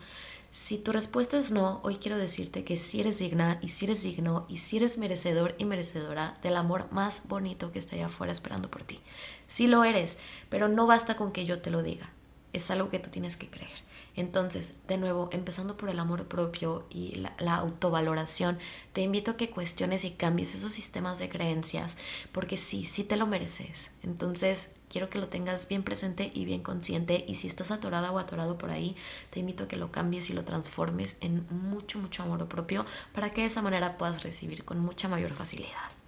Si 0.54 0.78
tu 0.78 0.92
respuesta 0.92 1.36
es 1.36 1.50
no, 1.50 1.80
hoy 1.82 1.96
quiero 1.96 2.16
decirte 2.16 2.62
que 2.62 2.76
si 2.76 3.00
eres 3.00 3.18
digna 3.18 3.58
y 3.60 3.70
si 3.70 3.86
eres 3.86 4.04
digno 4.04 4.46
y 4.48 4.58
si 4.58 4.76
eres 4.76 4.98
merecedor 4.98 5.56
y 5.58 5.64
merecedora 5.64 6.38
del 6.44 6.56
amor 6.56 6.86
más 6.92 7.22
bonito 7.26 7.72
que 7.72 7.80
está 7.80 7.96
allá 7.96 8.06
afuera 8.06 8.30
esperando 8.30 8.70
por 8.70 8.84
ti. 8.84 9.00
Sí 9.48 9.66
lo 9.66 9.82
eres, 9.82 10.16
pero 10.50 10.68
no 10.68 10.86
basta 10.86 11.16
con 11.16 11.32
que 11.32 11.44
yo 11.44 11.60
te 11.60 11.72
lo 11.72 11.82
diga. 11.82 12.08
Es 12.52 12.70
algo 12.70 12.88
que 12.88 13.00
tú 13.00 13.10
tienes 13.10 13.36
que 13.36 13.50
creer. 13.50 13.72
Entonces, 14.14 14.74
de 14.86 14.96
nuevo, 14.96 15.28
empezando 15.32 15.76
por 15.76 15.88
el 15.88 15.98
amor 15.98 16.28
propio 16.28 16.86
y 16.88 17.16
la, 17.16 17.34
la, 17.40 17.56
autovaloración, 17.56 18.60
te 18.92 19.00
invito 19.02 19.32
a 19.32 19.36
que 19.36 19.50
cuestiones 19.50 20.04
y 20.04 20.12
cambies 20.12 20.54
esos 20.54 20.72
sistemas 20.72 21.18
de 21.18 21.30
creencias, 21.30 21.98
porque 22.30 22.58
sí, 22.58 22.84
sí 22.84 23.02
te 23.02 23.16
lo 23.16 23.26
mereces. 23.26 23.90
Entonces, 24.04 24.70
quiero 24.94 25.10
que 25.10 25.18
lo 25.18 25.26
tengas 25.26 25.66
bien 25.66 25.82
presente 25.82 26.30
y 26.34 26.44
bien 26.44 26.62
consciente 26.62 27.24
y 27.26 27.34
si 27.34 27.48
estás 27.48 27.72
atorada 27.72 28.12
o 28.12 28.20
atorado 28.20 28.58
por 28.58 28.70
ahí, 28.70 28.94
te 29.30 29.40
invito 29.40 29.64
a 29.64 29.68
que 29.68 29.76
lo 29.76 29.90
cambies 29.90 30.30
y 30.30 30.34
lo 30.34 30.44
transformes 30.44 31.16
en 31.20 31.44
mucho, 31.50 31.98
mucho 31.98 32.22
amor 32.22 32.46
propio 32.46 32.86
para 33.12 33.30
que 33.30 33.40
de 33.40 33.48
esa 33.48 33.60
manera 33.60 33.98
puedas 33.98 34.22
recibir 34.22 34.64
con 34.64 34.78
mucha 34.78 35.08
mayor 35.08 35.32
facilidad. 35.34 36.03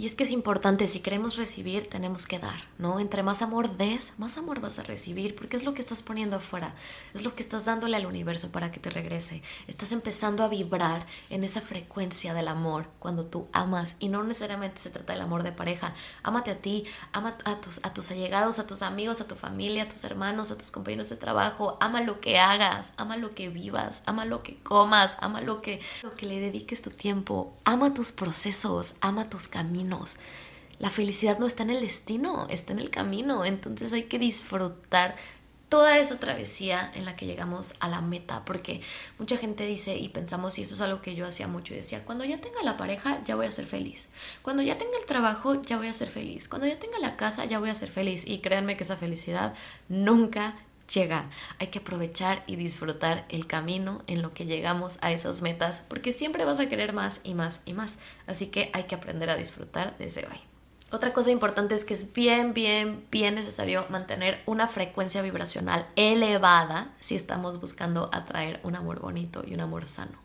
Y 0.00 0.06
es 0.06 0.14
que 0.14 0.24
es 0.24 0.30
importante, 0.30 0.88
si 0.88 1.00
queremos 1.00 1.36
recibir, 1.36 1.90
tenemos 1.90 2.26
que 2.26 2.38
dar, 2.38 2.58
¿no? 2.78 3.00
Entre 3.00 3.22
más 3.22 3.42
amor 3.42 3.76
des, 3.76 4.14
más 4.16 4.38
amor 4.38 4.58
vas 4.58 4.78
a 4.78 4.82
recibir, 4.82 5.36
porque 5.36 5.58
es 5.58 5.62
lo 5.62 5.74
que 5.74 5.82
estás 5.82 6.00
poniendo 6.00 6.36
afuera, 6.36 6.74
es 7.12 7.22
lo 7.22 7.34
que 7.34 7.42
estás 7.42 7.66
dándole 7.66 7.98
al 7.98 8.06
universo 8.06 8.50
para 8.50 8.72
que 8.72 8.80
te 8.80 8.88
regrese. 8.88 9.42
Estás 9.66 9.92
empezando 9.92 10.42
a 10.42 10.48
vibrar 10.48 11.04
en 11.28 11.44
esa 11.44 11.60
frecuencia 11.60 12.32
del 12.32 12.48
amor 12.48 12.86
cuando 12.98 13.26
tú 13.26 13.50
amas, 13.52 13.96
y 13.98 14.08
no 14.08 14.24
necesariamente 14.24 14.80
se 14.80 14.88
trata 14.88 15.12
del 15.12 15.20
amor 15.20 15.42
de 15.42 15.52
pareja. 15.52 15.92
Ámate 16.22 16.52
a 16.52 16.56
ti, 16.56 16.86
ama 17.12 17.36
a 17.44 17.56
tus, 17.56 17.84
a 17.84 17.92
tus 17.92 18.10
allegados, 18.10 18.58
a 18.58 18.66
tus 18.66 18.80
amigos, 18.80 19.20
a 19.20 19.26
tu 19.26 19.34
familia, 19.34 19.82
a 19.82 19.88
tus 19.88 20.02
hermanos, 20.04 20.50
a 20.50 20.56
tus 20.56 20.70
compañeros 20.70 21.10
de 21.10 21.16
trabajo. 21.16 21.76
Ama 21.78 22.00
lo 22.00 22.20
que 22.22 22.38
hagas, 22.38 22.94
ama 22.96 23.18
lo 23.18 23.34
que 23.34 23.50
vivas, 23.50 24.02
ama 24.06 24.24
lo 24.24 24.42
que 24.42 24.62
comas, 24.62 25.18
ama 25.20 25.42
lo 25.42 25.60
que, 25.60 25.82
lo 26.02 26.10
que 26.12 26.24
le 26.24 26.40
dediques 26.40 26.80
tu 26.80 26.88
tiempo. 26.88 27.54
Ama 27.66 27.92
tus 27.92 28.12
procesos, 28.12 28.94
ama 29.02 29.28
tus 29.28 29.46
caminos 29.46 29.89
la 30.78 30.90
felicidad 30.90 31.38
no 31.38 31.46
está 31.46 31.62
en 31.62 31.70
el 31.70 31.80
destino, 31.80 32.46
está 32.48 32.72
en 32.72 32.78
el 32.78 32.90
camino. 32.90 33.44
Entonces 33.44 33.92
hay 33.92 34.04
que 34.04 34.18
disfrutar 34.18 35.14
toda 35.70 35.98
esa 35.98 36.18
travesía 36.18 36.90
en 36.94 37.04
la 37.04 37.14
que 37.16 37.26
llegamos 37.26 37.74
a 37.78 37.88
la 37.88 38.00
meta, 38.00 38.44
porque 38.44 38.80
mucha 39.18 39.36
gente 39.36 39.64
dice 39.66 39.96
y 39.96 40.08
pensamos, 40.08 40.58
y 40.58 40.62
eso 40.62 40.74
es 40.74 40.80
algo 40.80 41.00
que 41.00 41.14
yo 41.14 41.26
hacía 41.26 41.46
mucho, 41.46 41.72
y 41.72 41.76
decía, 41.76 42.04
cuando 42.04 42.24
ya 42.24 42.40
tenga 42.40 42.60
la 42.64 42.76
pareja, 42.76 43.22
ya 43.22 43.36
voy 43.36 43.46
a 43.46 43.52
ser 43.52 43.66
feliz, 43.66 44.08
cuando 44.42 44.64
ya 44.64 44.76
tenga 44.78 44.98
el 44.98 45.06
trabajo, 45.06 45.62
ya 45.62 45.76
voy 45.76 45.86
a 45.86 45.94
ser 45.94 46.08
feliz, 46.08 46.48
cuando 46.48 46.66
ya 46.66 46.78
tenga 46.78 46.98
la 46.98 47.16
casa, 47.16 47.44
ya 47.44 47.60
voy 47.60 47.70
a 47.70 47.74
ser 47.76 47.88
feliz, 47.88 48.26
y 48.26 48.40
créanme 48.40 48.76
que 48.76 48.82
esa 48.82 48.96
felicidad 48.96 49.54
nunca 49.88 50.56
llega. 50.92 51.30
Hay 51.58 51.68
que 51.68 51.80
aprovechar 51.80 52.42
y 52.46 52.56
disfrutar 52.56 53.24
el 53.28 53.46
camino 53.46 54.02
en 54.06 54.22
lo 54.22 54.34
que 54.34 54.46
llegamos 54.46 54.98
a 55.00 55.12
esas 55.12 55.42
metas, 55.42 55.82
porque 55.88 56.12
siempre 56.12 56.44
vas 56.44 56.60
a 56.60 56.68
querer 56.68 56.92
más 56.92 57.20
y 57.24 57.34
más 57.34 57.60
y 57.64 57.74
más. 57.74 57.98
Así 58.26 58.48
que 58.48 58.70
hay 58.72 58.84
que 58.84 58.94
aprender 58.94 59.30
a 59.30 59.36
disfrutar 59.36 59.96
desde 59.98 60.26
hoy. 60.26 60.40
Otra 60.92 61.12
cosa 61.12 61.30
importante 61.30 61.76
es 61.76 61.84
que 61.84 61.94
es 61.94 62.12
bien, 62.12 62.52
bien, 62.52 63.06
bien 63.12 63.36
necesario 63.36 63.86
mantener 63.90 64.42
una 64.44 64.66
frecuencia 64.66 65.22
vibracional 65.22 65.86
elevada 65.94 66.92
si 66.98 67.14
estamos 67.14 67.60
buscando 67.60 68.10
atraer 68.12 68.58
un 68.64 68.74
amor 68.74 68.98
bonito 68.98 69.44
y 69.46 69.54
un 69.54 69.60
amor 69.60 69.86
sano. 69.86 70.18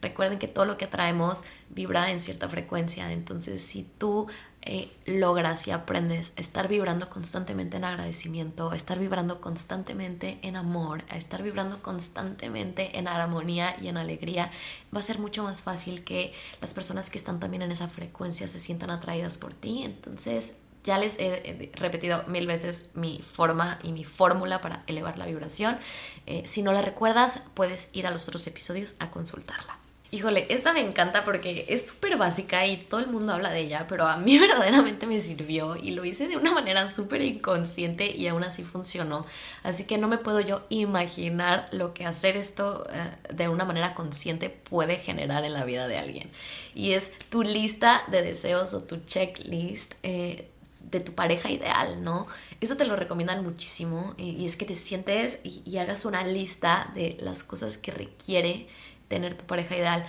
Recuerden 0.00 0.38
que 0.38 0.48
todo 0.48 0.64
lo 0.64 0.78
que 0.78 0.86
atraemos 0.86 1.42
vibra 1.68 2.10
en 2.10 2.20
cierta 2.20 2.48
frecuencia, 2.48 3.12
entonces 3.12 3.62
si 3.62 3.82
tú 3.82 4.28
eh, 4.70 4.90
logras 5.06 5.66
y 5.66 5.70
aprendes 5.70 6.34
a 6.36 6.42
estar 6.42 6.68
vibrando 6.68 7.08
constantemente 7.08 7.78
en 7.78 7.84
agradecimiento, 7.84 8.70
a 8.70 8.76
estar 8.76 8.98
vibrando 8.98 9.40
constantemente 9.40 10.38
en 10.42 10.56
amor, 10.56 11.04
a 11.08 11.16
estar 11.16 11.42
vibrando 11.42 11.82
constantemente 11.82 12.98
en 12.98 13.08
armonía 13.08 13.74
y 13.80 13.88
en 13.88 13.96
alegría, 13.96 14.50
va 14.94 15.00
a 15.00 15.02
ser 15.02 15.20
mucho 15.20 15.42
más 15.42 15.62
fácil 15.62 16.04
que 16.04 16.34
las 16.60 16.74
personas 16.74 17.08
que 17.08 17.16
están 17.16 17.40
también 17.40 17.62
en 17.62 17.72
esa 17.72 17.88
frecuencia 17.88 18.46
se 18.46 18.60
sientan 18.60 18.90
atraídas 18.90 19.38
por 19.38 19.54
ti. 19.54 19.84
Entonces, 19.84 20.52
ya 20.84 20.98
les 20.98 21.18
he 21.18 21.70
repetido 21.76 22.24
mil 22.26 22.46
veces 22.46 22.90
mi 22.92 23.22
forma 23.22 23.78
y 23.82 23.92
mi 23.92 24.04
fórmula 24.04 24.60
para 24.60 24.84
elevar 24.86 25.16
la 25.16 25.24
vibración. 25.24 25.78
Eh, 26.26 26.42
si 26.44 26.60
no 26.60 26.72
la 26.72 26.82
recuerdas, 26.82 27.40
puedes 27.54 27.88
ir 27.94 28.06
a 28.06 28.10
los 28.10 28.28
otros 28.28 28.46
episodios 28.46 28.96
a 28.98 29.10
consultarla. 29.10 29.77
Híjole, 30.10 30.46
esta 30.48 30.72
me 30.72 30.80
encanta 30.80 31.22
porque 31.22 31.66
es 31.68 31.88
súper 31.88 32.16
básica 32.16 32.66
y 32.66 32.78
todo 32.78 33.00
el 33.00 33.08
mundo 33.08 33.34
habla 33.34 33.50
de 33.50 33.60
ella, 33.60 33.86
pero 33.86 34.06
a 34.06 34.16
mí 34.16 34.38
verdaderamente 34.40 35.06
me 35.06 35.20
sirvió 35.20 35.76
y 35.76 35.90
lo 35.90 36.02
hice 36.06 36.28
de 36.28 36.38
una 36.38 36.52
manera 36.52 36.88
súper 36.88 37.20
inconsciente 37.20 38.16
y 38.16 38.26
aún 38.26 38.42
así 38.42 38.62
funcionó. 38.62 39.26
Así 39.62 39.84
que 39.84 39.98
no 39.98 40.08
me 40.08 40.16
puedo 40.16 40.40
yo 40.40 40.62
imaginar 40.70 41.68
lo 41.72 41.92
que 41.92 42.06
hacer 42.06 42.38
esto 42.38 42.86
eh, 42.90 43.34
de 43.34 43.48
una 43.50 43.66
manera 43.66 43.94
consciente 43.94 44.48
puede 44.48 44.96
generar 44.96 45.44
en 45.44 45.52
la 45.52 45.66
vida 45.66 45.86
de 45.88 45.98
alguien. 45.98 46.30
Y 46.74 46.92
es 46.92 47.12
tu 47.28 47.42
lista 47.42 48.02
de 48.06 48.22
deseos 48.22 48.72
o 48.72 48.82
tu 48.82 49.04
checklist. 49.04 49.94
Eh, 50.02 50.48
de 50.80 51.00
tu 51.00 51.12
pareja 51.12 51.50
ideal, 51.50 52.02
¿no? 52.02 52.26
Eso 52.62 52.78
te 52.78 52.86
lo 52.86 52.96
recomiendan 52.96 53.44
muchísimo 53.44 54.14
y, 54.16 54.46
es 54.46 54.56
que 54.56 54.64
te 54.64 54.74
sientes 54.74 55.38
y, 55.44 55.60
y 55.66 55.76
hagas 55.76 56.06
una 56.06 56.24
lista 56.24 56.90
de 56.94 57.14
las 57.20 57.44
cosas 57.44 57.76
que 57.76 57.90
requiere 57.90 58.68
tener 59.08 59.34
tu 59.34 59.44
pareja 59.46 59.76
ideal. 59.76 60.06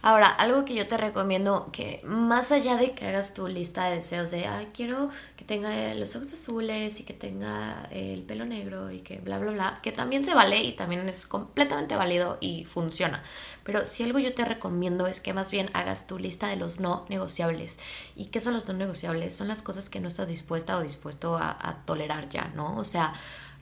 Ahora, 0.00 0.28
algo 0.28 0.64
que 0.64 0.74
yo 0.74 0.86
te 0.86 0.96
recomiendo 0.96 1.70
que 1.72 2.00
más 2.04 2.52
allá 2.52 2.76
de 2.76 2.92
que 2.92 3.08
hagas 3.08 3.34
tu 3.34 3.48
lista 3.48 3.86
de 3.86 3.96
deseos 3.96 4.30
de, 4.30 4.46
ay, 4.46 4.68
quiero 4.72 5.10
que 5.36 5.44
tenga 5.44 5.92
los 5.94 6.14
ojos 6.14 6.32
azules 6.32 7.00
y 7.00 7.02
que 7.02 7.14
tenga 7.14 7.88
el 7.90 8.22
pelo 8.22 8.44
negro 8.44 8.92
y 8.92 9.00
que 9.00 9.18
bla, 9.18 9.40
bla, 9.40 9.50
bla, 9.50 9.80
que 9.82 9.90
también 9.90 10.24
se 10.24 10.34
vale 10.34 10.62
y 10.62 10.74
también 10.74 11.00
es 11.08 11.26
completamente 11.26 11.96
válido 11.96 12.38
y 12.40 12.64
funciona. 12.64 13.24
Pero 13.64 13.88
si 13.88 14.04
algo 14.04 14.20
yo 14.20 14.32
te 14.34 14.44
recomiendo 14.44 15.08
es 15.08 15.18
que 15.18 15.34
más 15.34 15.50
bien 15.50 15.68
hagas 15.72 16.06
tu 16.06 16.16
lista 16.16 16.46
de 16.46 16.56
los 16.56 16.78
no 16.78 17.04
negociables. 17.08 17.80
¿Y 18.14 18.26
qué 18.26 18.38
son 18.38 18.54
los 18.54 18.68
no 18.68 18.74
negociables? 18.74 19.34
Son 19.34 19.48
las 19.48 19.62
cosas 19.62 19.90
que 19.90 19.98
no 19.98 20.06
estás 20.06 20.28
dispuesta 20.28 20.76
o 20.76 20.82
dispuesto 20.82 21.36
a, 21.36 21.82
tolerar 21.86 22.28
ya, 22.28 22.52
¿no? 22.54 22.76
O 22.76 22.84
sea, 22.84 23.12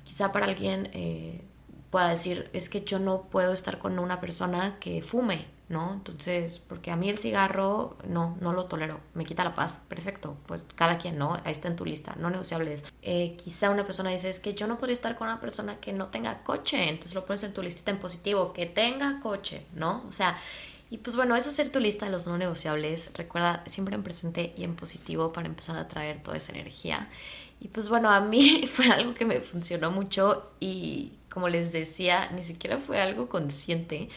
quizá 0.05 0.33
para 0.33 0.45
alguien... 0.45 0.91
Eh, 0.93 1.41
pueda 1.91 2.09
decir, 2.09 2.51
es 2.53 2.69
que 2.69 2.83
yo 2.83 2.99
no 2.99 3.23
puedo 3.23 3.53
estar 3.53 3.79
con 3.79 3.99
una 3.99 4.21
persona 4.21 4.77
que 4.81 5.03
fume, 5.03 5.47
¿no? 5.69 5.93
Entonces, 5.93 6.61
porque 6.67 6.91
a 6.91 6.97
mí 6.97 7.11
el 7.11 7.19
cigarro, 7.19 7.97
no, 8.07 8.37
no 8.41 8.53
lo 8.53 8.67
tolero, 8.67 9.01
me 9.15 9.25
quita 9.25 9.45
la 9.45 9.55
paz, 9.55 9.83
perfecto, 9.89 10.37
pues 10.47 10.65
cada 10.75 10.99
quien, 10.99 11.19
¿no? 11.19 11.35
Ahí 11.45 11.53
está 11.53 11.69
en 11.69 11.77
tu 11.77 11.85
lista, 11.85 12.15
no 12.19 12.31
negociables. 12.31 12.85
Eh, 13.03 13.37
quizá 13.37 13.71
una 13.71 13.85
persona 13.85 14.11
dice, 14.11 14.31
es 14.31 14.39
que 14.39 14.55
yo 14.55 14.67
no 14.67 14.79
podría 14.79 14.95
estar 14.95 15.17
con 15.17 15.29
una 15.29 15.41
persona 15.41 15.77
que 15.77 15.93
no 15.93 16.09
tenga 16.09 16.43
coche, 16.43 16.89
entonces 16.89 17.15
lo 17.15 17.25
pones 17.25 17.43
en 17.43 17.53
tu 17.53 17.63
listita 17.63 17.91
en 17.91 17.99
positivo, 17.99 18.53
que 18.53 18.67
tenga 18.67 19.21
coche, 19.21 19.67
¿no? 19.75 20.05
O 20.09 20.13
sea, 20.13 20.39
y 20.89 20.99
pues 20.99 21.17
bueno, 21.17 21.35
es 21.35 21.47
hacer 21.49 21.71
tu 21.71 21.81
lista 21.81 22.07
de 22.07 22.13
los 22.13 22.27
no 22.29 22.39
negociables, 22.39 23.11
recuerda 23.15 23.65
siempre 23.67 23.97
en 23.97 24.05
presente 24.05 24.55
y 24.57 24.63
en 24.63 24.77
positivo 24.77 25.33
para 25.33 25.49
empezar 25.49 25.77
a 25.79 25.89
traer 25.89 26.23
toda 26.23 26.37
esa 26.37 26.53
energía. 26.53 27.09
Y 27.61 27.69
pues 27.69 27.89
bueno, 27.89 28.11
a 28.11 28.21
mí 28.21 28.67
fue 28.71 28.87
algo 28.87 29.15
que 29.15 29.25
me 29.25 29.41
funcionó 29.41 29.91
mucho 29.91 30.53
y 30.61 31.13
como 31.37 31.51
les 31.51 31.71
decía, 31.71 32.31
ni 32.35 32.43
siquiera 32.43 32.79
fue 32.79 32.99
algo 32.99 33.29
consciente 33.29 34.09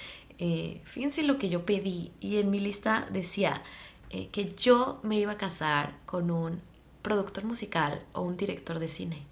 eh, 0.42 0.80
fíjense 0.86 1.24
lo 1.24 1.38
que 1.38 1.50
yo 1.50 1.66
pedí 1.66 2.14
y 2.22 2.38
en 2.38 2.50
mi 2.50 2.60
lista 2.60 3.06
decía 3.12 3.62
eh, 4.10 4.30
que 4.32 4.48
yo 4.48 5.02
me 5.04 5.20
iba 5.20 5.34
a 5.34 5.38
casar 5.38 5.94
con 6.06 6.32
un 6.32 6.62
productor 7.02 7.44
musical 7.44 8.02
o 8.14 8.22
un 8.22 8.38
director 8.38 8.80
de 8.80 8.88
cine. 8.88 9.26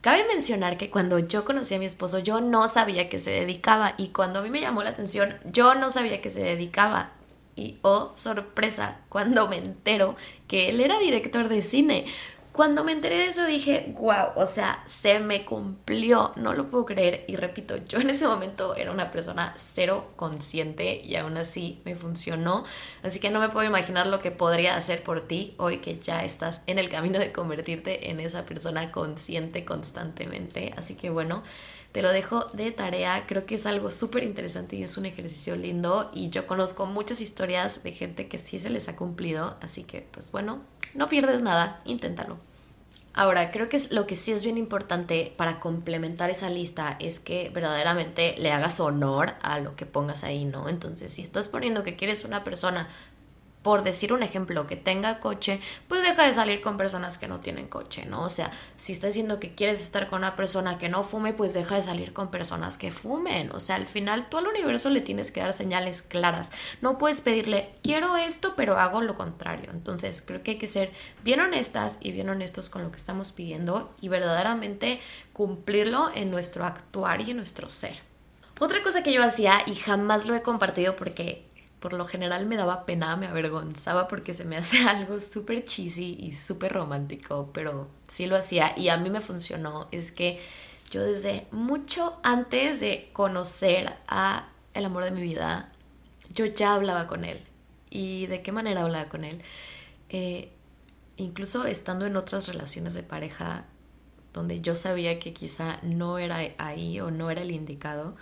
Cabe 0.00 0.26
mencionar 0.26 0.78
que 0.78 0.88
cuando 0.88 1.18
yo 1.18 1.44
conocí 1.44 1.74
a 1.74 1.78
mi 1.78 1.84
esposo 1.84 2.18
yo 2.18 2.40
no 2.40 2.66
sabía 2.66 3.10
que 3.10 3.18
se 3.18 3.30
dedicaba 3.30 3.92
y 3.98 4.08
cuando 4.08 4.38
a 4.38 4.42
mí 4.42 4.48
me 4.48 4.62
llamó 4.62 4.82
la 4.82 4.90
atención 4.90 5.36
yo 5.44 5.74
no 5.74 5.90
sabía 5.90 6.22
que 6.22 6.30
se 6.30 6.42
dedicaba. 6.42 7.10
Y 7.54 7.76
oh, 7.82 8.12
sorpresa, 8.14 9.00
cuando 9.10 9.46
me 9.48 9.58
entero 9.58 10.16
que 10.48 10.70
él 10.70 10.80
era 10.80 10.98
director 10.98 11.50
de 11.50 11.60
cine. 11.60 12.06
Cuando 12.52 12.84
me 12.84 12.92
enteré 12.92 13.16
de 13.16 13.26
eso 13.28 13.46
dije, 13.46 13.94
wow, 13.98 14.32
o 14.36 14.44
sea, 14.44 14.82
se 14.84 15.20
me 15.20 15.42
cumplió, 15.42 16.32
no 16.36 16.52
lo 16.52 16.68
puedo 16.68 16.84
creer. 16.84 17.24
Y 17.26 17.36
repito, 17.36 17.78
yo 17.78 17.98
en 17.98 18.10
ese 18.10 18.28
momento 18.28 18.76
era 18.76 18.92
una 18.92 19.10
persona 19.10 19.54
cero 19.56 20.12
consciente 20.16 21.00
y 21.02 21.16
aún 21.16 21.38
así 21.38 21.80
me 21.86 21.96
funcionó. 21.96 22.64
Así 23.02 23.20
que 23.20 23.30
no 23.30 23.40
me 23.40 23.48
puedo 23.48 23.66
imaginar 23.66 24.06
lo 24.06 24.20
que 24.20 24.32
podría 24.32 24.76
hacer 24.76 25.02
por 25.02 25.22
ti 25.22 25.54
hoy 25.56 25.78
que 25.78 25.98
ya 25.98 26.24
estás 26.24 26.62
en 26.66 26.78
el 26.78 26.90
camino 26.90 27.18
de 27.18 27.32
convertirte 27.32 28.10
en 28.10 28.20
esa 28.20 28.44
persona 28.44 28.92
consciente 28.92 29.64
constantemente. 29.64 30.74
Así 30.76 30.94
que 30.94 31.08
bueno, 31.08 31.42
te 31.92 32.02
lo 32.02 32.10
dejo 32.10 32.46
de 32.52 32.72
tarea. 32.72 33.24
Creo 33.26 33.46
que 33.46 33.54
es 33.54 33.66
algo 33.66 33.90
súper 33.90 34.24
interesante 34.24 34.76
y 34.76 34.82
es 34.82 34.96
un 34.96 35.06
ejercicio 35.06 35.56
lindo. 35.56 36.10
Y 36.14 36.30
yo 36.30 36.46
conozco 36.46 36.86
muchas 36.86 37.20
historias 37.20 37.82
de 37.82 37.92
gente 37.92 38.28
que 38.28 38.38
sí 38.38 38.58
se 38.58 38.70
les 38.70 38.88
ha 38.88 38.96
cumplido. 38.96 39.56
Así 39.60 39.84
que 39.84 40.06
pues 40.10 40.30
bueno, 40.32 40.62
no 40.94 41.06
pierdes 41.06 41.42
nada, 41.42 41.80
inténtalo. 41.84 42.38
Ahora, 43.14 43.50
creo 43.50 43.68
que 43.68 43.78
lo 43.90 44.06
que 44.06 44.16
sí 44.16 44.32
es 44.32 44.42
bien 44.42 44.56
importante 44.56 45.34
para 45.36 45.60
complementar 45.60 46.30
esa 46.30 46.48
lista 46.48 46.96
es 46.98 47.20
que 47.20 47.50
verdaderamente 47.50 48.34
le 48.38 48.52
hagas 48.52 48.80
honor 48.80 49.34
a 49.42 49.60
lo 49.60 49.76
que 49.76 49.84
pongas 49.84 50.24
ahí, 50.24 50.46
¿no? 50.46 50.70
Entonces, 50.70 51.12
si 51.12 51.20
estás 51.20 51.46
poniendo 51.46 51.84
que 51.84 51.96
quieres 51.96 52.24
una 52.24 52.42
persona 52.42 52.88
por 53.62 53.84
decir 53.84 54.12
un 54.12 54.22
ejemplo, 54.22 54.66
que 54.66 54.76
tenga 54.76 55.20
coche, 55.20 55.60
pues 55.88 56.02
deja 56.02 56.26
de 56.26 56.32
salir 56.32 56.60
con 56.60 56.76
personas 56.76 57.16
que 57.16 57.28
no 57.28 57.40
tienen 57.40 57.68
coche, 57.68 58.04
¿no? 58.06 58.22
O 58.24 58.28
sea, 58.28 58.50
si 58.76 58.92
estás 58.92 59.14
diciendo 59.14 59.38
que 59.38 59.54
quieres 59.54 59.80
estar 59.80 60.08
con 60.08 60.18
una 60.18 60.36
persona 60.36 60.78
que 60.78 60.88
no 60.88 61.04
fume, 61.04 61.32
pues 61.32 61.54
deja 61.54 61.76
de 61.76 61.82
salir 61.82 62.12
con 62.12 62.30
personas 62.30 62.76
que 62.76 62.90
fumen. 62.90 63.52
O 63.52 63.60
sea, 63.60 63.76
al 63.76 63.86
final 63.86 64.28
tú 64.28 64.38
al 64.38 64.48
universo 64.48 64.90
le 64.90 65.00
tienes 65.00 65.30
que 65.30 65.40
dar 65.40 65.52
señales 65.52 66.02
claras. 66.02 66.50
No 66.80 66.98
puedes 66.98 67.20
pedirle, 67.20 67.70
quiero 67.82 68.16
esto, 68.16 68.54
pero 68.56 68.78
hago 68.78 69.00
lo 69.00 69.16
contrario. 69.16 69.70
Entonces, 69.72 70.22
creo 70.22 70.42
que 70.42 70.52
hay 70.52 70.58
que 70.58 70.66
ser 70.66 70.90
bien 71.22 71.40
honestas 71.40 71.98
y 72.00 72.10
bien 72.12 72.28
honestos 72.28 72.68
con 72.68 72.82
lo 72.82 72.90
que 72.90 72.96
estamos 72.96 73.32
pidiendo 73.32 73.94
y 74.00 74.08
verdaderamente 74.08 75.00
cumplirlo 75.32 76.10
en 76.14 76.30
nuestro 76.30 76.64
actuar 76.64 77.20
y 77.20 77.30
en 77.30 77.36
nuestro 77.36 77.70
ser. 77.70 77.96
Otra 78.58 78.82
cosa 78.82 79.02
que 79.02 79.12
yo 79.12 79.22
hacía 79.22 79.54
y 79.66 79.74
jamás 79.74 80.26
lo 80.26 80.34
he 80.34 80.42
compartido 80.42 80.94
porque 80.94 81.51
por 81.82 81.94
lo 81.94 82.06
general 82.06 82.46
me 82.46 82.56
daba 82.56 82.86
pena, 82.86 83.16
me 83.16 83.26
avergonzaba 83.26 84.06
porque 84.06 84.34
se 84.34 84.44
me 84.44 84.56
hace 84.58 84.78
algo 84.88 85.18
súper 85.18 85.64
cheesy 85.64 86.16
y 86.20 86.32
súper 86.32 86.72
romántico, 86.72 87.50
pero 87.52 87.90
sí 88.06 88.26
lo 88.26 88.36
hacía 88.36 88.72
y 88.78 88.88
a 88.88 88.96
mí 88.96 89.10
me 89.10 89.20
funcionó. 89.20 89.88
Es 89.90 90.12
que 90.12 90.40
yo 90.92 91.02
desde 91.02 91.48
mucho 91.50 92.20
antes 92.22 92.78
de 92.78 93.10
conocer 93.12 93.94
a 94.06 94.48
el 94.74 94.84
amor 94.84 95.04
de 95.04 95.10
mi 95.10 95.22
vida, 95.22 95.72
yo 96.32 96.46
ya 96.46 96.74
hablaba 96.74 97.08
con 97.08 97.24
él. 97.24 97.40
¿Y 97.90 98.26
de 98.26 98.42
qué 98.42 98.52
manera 98.52 98.82
hablaba 98.82 99.08
con 99.08 99.24
él? 99.24 99.42
Eh, 100.08 100.52
incluso 101.16 101.66
estando 101.66 102.06
en 102.06 102.16
otras 102.16 102.46
relaciones 102.46 102.94
de 102.94 103.02
pareja 103.02 103.64
donde 104.32 104.60
yo 104.60 104.76
sabía 104.76 105.18
que 105.18 105.32
quizá 105.32 105.78
no 105.82 106.18
era 106.18 106.38
ahí 106.58 107.00
o 107.00 107.10
no 107.10 107.30
era 107.30 107.42
el 107.42 107.50
indicado, 107.50 108.14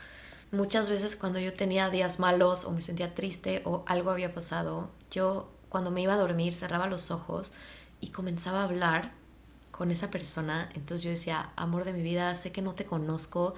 Muchas 0.52 0.90
veces 0.90 1.14
cuando 1.14 1.38
yo 1.38 1.52
tenía 1.52 1.90
días 1.90 2.18
malos 2.18 2.64
o 2.64 2.72
me 2.72 2.80
sentía 2.80 3.14
triste 3.14 3.62
o 3.64 3.84
algo 3.86 4.10
había 4.10 4.34
pasado, 4.34 4.90
yo 5.10 5.48
cuando 5.68 5.92
me 5.92 6.02
iba 6.02 6.14
a 6.14 6.18
dormir 6.18 6.52
cerraba 6.52 6.88
los 6.88 7.12
ojos 7.12 7.52
y 8.00 8.08
comenzaba 8.08 8.62
a 8.62 8.64
hablar 8.64 9.12
con 9.70 9.92
esa 9.92 10.10
persona. 10.10 10.68
Entonces 10.74 11.02
yo 11.02 11.10
decía, 11.10 11.52
amor 11.54 11.84
de 11.84 11.92
mi 11.92 12.02
vida, 12.02 12.34
sé 12.34 12.50
que 12.50 12.62
no 12.62 12.74
te 12.74 12.84
conozco, 12.84 13.54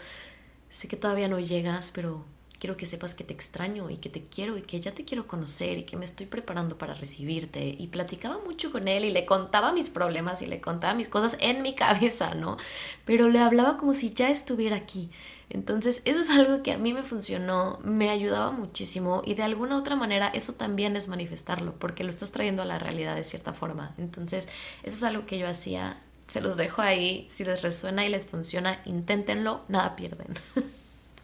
sé 0.68 0.86
que 0.86 0.98
todavía 0.98 1.28
no 1.28 1.40
llegas, 1.40 1.92
pero 1.92 2.26
quiero 2.62 2.76
que 2.76 2.86
sepas 2.86 3.16
que 3.16 3.24
te 3.24 3.34
extraño 3.34 3.90
y 3.90 3.96
que 3.96 4.08
te 4.08 4.22
quiero 4.22 4.56
y 4.56 4.62
que 4.62 4.78
ya 4.78 4.94
te 4.94 5.04
quiero 5.04 5.26
conocer 5.26 5.78
y 5.78 5.82
que 5.82 5.96
me 5.96 6.04
estoy 6.04 6.26
preparando 6.26 6.78
para 6.78 6.94
recibirte. 6.94 7.74
Y 7.76 7.88
platicaba 7.88 8.38
mucho 8.46 8.70
con 8.70 8.86
él 8.86 9.04
y 9.04 9.10
le 9.10 9.26
contaba 9.26 9.72
mis 9.72 9.90
problemas 9.90 10.42
y 10.42 10.46
le 10.46 10.60
contaba 10.60 10.94
mis 10.94 11.08
cosas 11.08 11.36
en 11.40 11.62
mi 11.62 11.74
cabeza, 11.84 12.36
¿no? 12.36 12.58
Pero 13.04 13.28
le 13.28 13.40
hablaba 13.40 13.78
como 13.78 13.94
si 13.94 14.10
ya 14.10 14.30
estuviera 14.30 14.76
aquí. 14.76 15.10
Entonces, 15.50 16.02
eso 16.04 16.20
es 16.20 16.30
algo 16.30 16.62
que 16.62 16.70
a 16.70 16.78
mí 16.78 16.94
me 16.94 17.02
funcionó, 17.02 17.80
me 17.82 18.10
ayudaba 18.10 18.52
muchísimo 18.52 19.22
y 19.24 19.34
de 19.34 19.42
alguna 19.42 19.76
otra 19.76 19.96
manera 19.96 20.28
eso 20.28 20.52
también 20.52 20.94
es 20.94 21.08
manifestarlo, 21.08 21.74
porque 21.80 22.04
lo 22.04 22.10
estás 22.10 22.30
trayendo 22.30 22.62
a 22.62 22.64
la 22.64 22.78
realidad 22.78 23.16
de 23.16 23.24
cierta 23.24 23.52
forma. 23.52 23.92
Entonces, 23.98 24.48
eso 24.84 24.96
es 24.98 25.02
algo 25.02 25.26
que 25.26 25.36
yo 25.36 25.48
hacía, 25.48 26.00
se 26.28 26.40
los 26.40 26.56
dejo 26.56 26.80
ahí, 26.80 27.26
si 27.28 27.44
les 27.44 27.62
resuena 27.62 28.06
y 28.06 28.08
les 28.08 28.24
funciona, 28.26 28.80
inténtenlo, 28.84 29.62
nada 29.66 29.96
pierden. 29.96 30.28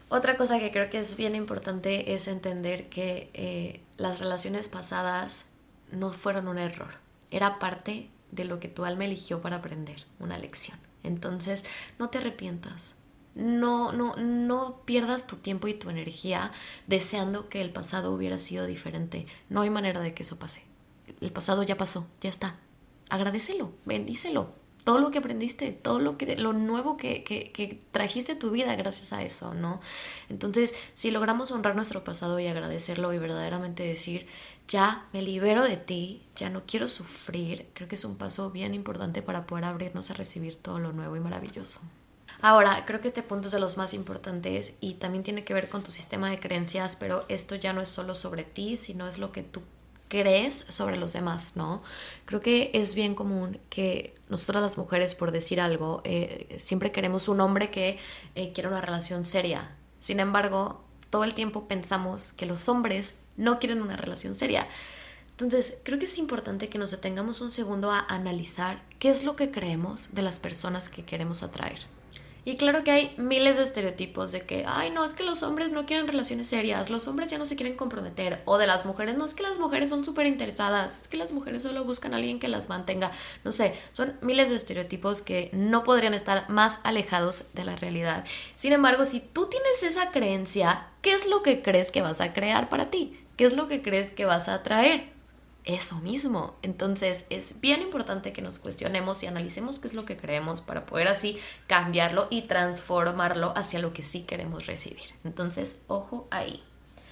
Otra 0.09 0.37
cosa 0.37 0.59
que 0.59 0.71
creo 0.71 0.89
que 0.89 0.97
es 0.97 1.15
bien 1.17 1.35
importante 1.35 2.15
es 2.15 2.27
entender 2.27 2.89
que 2.89 3.29
eh, 3.33 3.81
las 3.97 4.19
relaciones 4.19 4.67
pasadas 4.67 5.45
no 5.91 6.13
fueron 6.13 6.47
un 6.47 6.57
error, 6.57 6.95
era 7.29 7.59
parte 7.59 8.09
de 8.31 8.43
lo 8.43 8.59
que 8.59 8.67
tu 8.67 8.85
alma 8.85 9.05
eligió 9.05 9.41
para 9.41 9.57
aprender, 9.57 10.05
una 10.19 10.39
lección. 10.39 10.79
Entonces, 11.03 11.63
no 11.97 12.09
te 12.09 12.17
arrepientas. 12.17 12.95
No, 13.35 13.91
no, 13.91 14.15
no 14.17 14.81
pierdas 14.85 15.27
tu 15.27 15.37
tiempo 15.37 15.67
y 15.67 15.75
tu 15.75 15.89
energía 15.89 16.51
deseando 16.87 17.47
que 17.47 17.61
el 17.61 17.71
pasado 17.71 18.11
hubiera 18.11 18.39
sido 18.39 18.65
diferente. 18.65 19.27
No 19.47 19.61
hay 19.61 19.69
manera 19.69 20.01
de 20.01 20.13
que 20.13 20.23
eso 20.23 20.39
pase. 20.39 20.63
El 21.21 21.31
pasado 21.31 21.63
ya 21.63 21.77
pasó, 21.77 22.07
ya 22.19 22.29
está. 22.29 22.57
Agradecelo, 23.09 23.71
bendícelo, 23.85 24.53
todo 24.83 24.99
lo 24.99 25.11
que 25.11 25.19
aprendiste, 25.19 25.71
todo 25.71 25.99
lo, 25.99 26.17
que, 26.17 26.35
lo 26.37 26.53
nuevo 26.53 26.97
que, 26.97 27.23
que, 27.23 27.81
trajiste 27.91 28.33
a 28.33 28.39
tu 28.39 28.51
vida 28.51 28.75
gracias 28.75 29.13
a 29.13 29.23
eso, 29.23 29.53
¿no? 29.53 29.81
Entonces, 30.29 30.73
si 30.93 31.11
logramos 31.11 31.51
honrar 31.51 31.75
nuestro 31.75 32.03
pasado 32.03 32.39
y 32.39 32.47
agradecerlo 32.47 33.13
y 33.13 33.19
verdaderamente 33.19 33.83
decir, 33.83 34.27
ya 34.67 35.07
me 35.13 35.21
libero 35.21 35.63
de 35.63 35.77
ti, 35.77 36.23
ya 36.35 36.49
no 36.49 36.63
quiero 36.65 36.87
sufrir, 36.87 37.67
creo 37.73 37.87
que 37.87 37.95
es 37.95 38.05
un 38.05 38.17
paso 38.17 38.51
bien 38.51 38.73
importante 38.73 39.21
para 39.21 39.45
poder 39.45 39.65
abrirnos 39.65 40.11
a 40.11 40.13
recibir 40.13 40.55
todo 40.55 40.79
lo 40.79 40.93
nuevo 40.93 41.15
y 41.15 41.19
maravilloso. 41.19 41.81
Ahora, 42.41 42.85
creo 42.85 43.01
que 43.01 43.09
este 43.09 43.23
punto 43.23 43.47
es 43.47 43.51
de 43.51 43.59
los 43.59 43.77
más 43.77 43.93
importantes 43.93 44.77
y 44.79 44.93
también 44.93 45.23
tiene 45.23 45.43
que 45.43 45.53
ver 45.53 45.67
con 45.67 45.83
tu 45.83 45.91
sistema 45.91 46.29
de 46.29 46.39
creencias, 46.39 46.95
pero 46.95 47.25
esto 47.27 47.55
ya 47.55 47.73
no 47.73 47.81
es 47.81 47.89
solo 47.89 48.15
sobre 48.15 48.43
ti, 48.43 48.77
sino 48.77 49.07
es 49.07 49.17
lo 49.17 49.31
que 49.33 49.43
tú 49.43 49.61
crees 50.09 50.65
sobre 50.67 50.97
los 50.97 51.13
demás, 51.13 51.53
¿no? 51.55 51.81
Creo 52.25 52.41
que 52.41 52.71
es 52.73 52.95
bien 52.95 53.15
común 53.15 53.59
que 53.69 54.15
nosotras 54.27 54.61
las 54.61 54.77
mujeres, 54.77 55.15
por 55.15 55.31
decir 55.31 55.61
algo, 55.61 56.01
eh, 56.03 56.57
siempre 56.59 56.91
queremos 56.91 57.29
un 57.29 57.39
hombre 57.39 57.71
que 57.71 57.97
eh, 58.35 58.51
quiera 58.51 58.69
una 58.69 58.81
relación 58.81 59.23
seria. 59.23 59.75
Sin 59.99 60.19
embargo, 60.19 60.83
todo 61.09 61.23
el 61.23 61.33
tiempo 61.33 61.67
pensamos 61.67 62.33
que 62.33 62.45
los 62.45 62.67
hombres 62.67 63.15
no 63.37 63.59
quieren 63.59 63.81
una 63.81 63.95
relación 63.95 64.35
seria. 64.35 64.67
Entonces, 65.31 65.77
creo 65.83 65.97
que 65.99 66.05
es 66.05 66.17
importante 66.17 66.67
que 66.67 66.77
nos 66.77 66.91
detengamos 66.91 67.39
un 67.39 67.51
segundo 67.51 67.91
a 67.91 68.05
analizar 68.09 68.83
qué 68.99 69.09
es 69.09 69.23
lo 69.23 69.37
que 69.37 69.51
creemos 69.51 70.09
de 70.11 70.21
las 70.21 70.37
personas 70.37 70.89
que 70.89 71.05
queremos 71.05 71.43
atraer. 71.43 71.79
Y 72.49 72.55
claro 72.57 72.83
que 72.83 72.89
hay 72.89 73.13
miles 73.15 73.57
de 73.57 73.63
estereotipos 73.63 74.31
de 74.31 74.41
que, 74.41 74.63
ay, 74.67 74.89
no, 74.89 75.03
es 75.03 75.13
que 75.13 75.21
los 75.21 75.43
hombres 75.43 75.71
no 75.71 75.85
quieren 75.85 76.07
relaciones 76.07 76.47
serias, 76.47 76.89
los 76.89 77.07
hombres 77.07 77.29
ya 77.29 77.37
no 77.37 77.45
se 77.45 77.55
quieren 77.55 77.77
comprometer, 77.77 78.41
o 78.45 78.57
de 78.57 78.65
las 78.65 78.87
mujeres, 78.87 79.15
no, 79.15 79.25
es 79.25 79.35
que 79.35 79.43
las 79.43 79.59
mujeres 79.59 79.91
son 79.91 80.03
súper 80.03 80.25
interesadas, 80.25 81.03
es 81.03 81.07
que 81.07 81.17
las 81.17 81.31
mujeres 81.31 81.61
solo 81.61 81.83
buscan 81.83 82.11
a 82.11 82.17
alguien 82.17 82.39
que 82.39 82.47
las 82.47 82.67
mantenga, 82.67 83.11
no 83.43 83.51
sé, 83.51 83.75
son 83.91 84.17
miles 84.21 84.49
de 84.49 84.55
estereotipos 84.55 85.21
que 85.21 85.51
no 85.53 85.83
podrían 85.83 86.15
estar 86.15 86.49
más 86.49 86.79
alejados 86.83 87.53
de 87.53 87.65
la 87.65 87.75
realidad. 87.75 88.25
Sin 88.55 88.73
embargo, 88.73 89.05
si 89.05 89.19
tú 89.19 89.45
tienes 89.45 89.83
esa 89.83 90.09
creencia, 90.09 90.87
¿qué 91.03 91.13
es 91.13 91.27
lo 91.27 91.43
que 91.43 91.61
crees 91.61 91.91
que 91.91 92.01
vas 92.01 92.19
a 92.19 92.33
crear 92.33 92.67
para 92.67 92.89
ti? 92.89 93.15
¿Qué 93.37 93.45
es 93.45 93.53
lo 93.53 93.67
que 93.67 93.83
crees 93.83 94.09
que 94.09 94.25
vas 94.25 94.49
a 94.49 94.55
atraer? 94.55 95.18
Eso 95.69 95.97
mismo. 95.97 96.55
Entonces 96.61 97.25
es 97.29 97.61
bien 97.61 97.81
importante 97.81 98.33
que 98.33 98.41
nos 98.41 98.59
cuestionemos 98.59 99.23
y 99.23 99.27
analicemos 99.27 99.79
qué 99.79 99.87
es 99.87 99.93
lo 99.93 100.05
que 100.05 100.17
creemos 100.17 100.61
para 100.61 100.85
poder 100.85 101.07
así 101.07 101.37
cambiarlo 101.67 102.27
y 102.29 102.43
transformarlo 102.43 103.53
hacia 103.55 103.79
lo 103.79 103.93
que 103.93 104.03
sí 104.03 104.23
queremos 104.23 104.65
recibir. 104.65 105.05
Entonces, 105.23 105.79
ojo 105.87 106.27
ahí. 106.31 106.63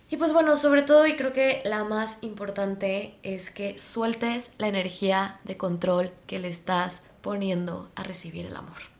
Y 0.09 0.17
pues 0.17 0.33
bueno, 0.33 0.55
sobre 0.55 0.83
todo 0.83 1.05
y 1.05 1.15
creo 1.15 1.33
que 1.33 1.61
la 1.65 1.83
más 1.83 2.19
importante 2.21 3.17
es 3.23 3.49
que 3.49 3.77
sueltes 3.77 4.51
la 4.57 4.67
energía 4.67 5.39
de 5.43 5.57
control 5.57 6.13
que 6.27 6.39
le 6.39 6.47
estás 6.47 7.01
poniendo 7.21 7.91
a 7.95 8.03
recibir 8.03 8.45
el 8.45 8.55
amor 8.55 8.96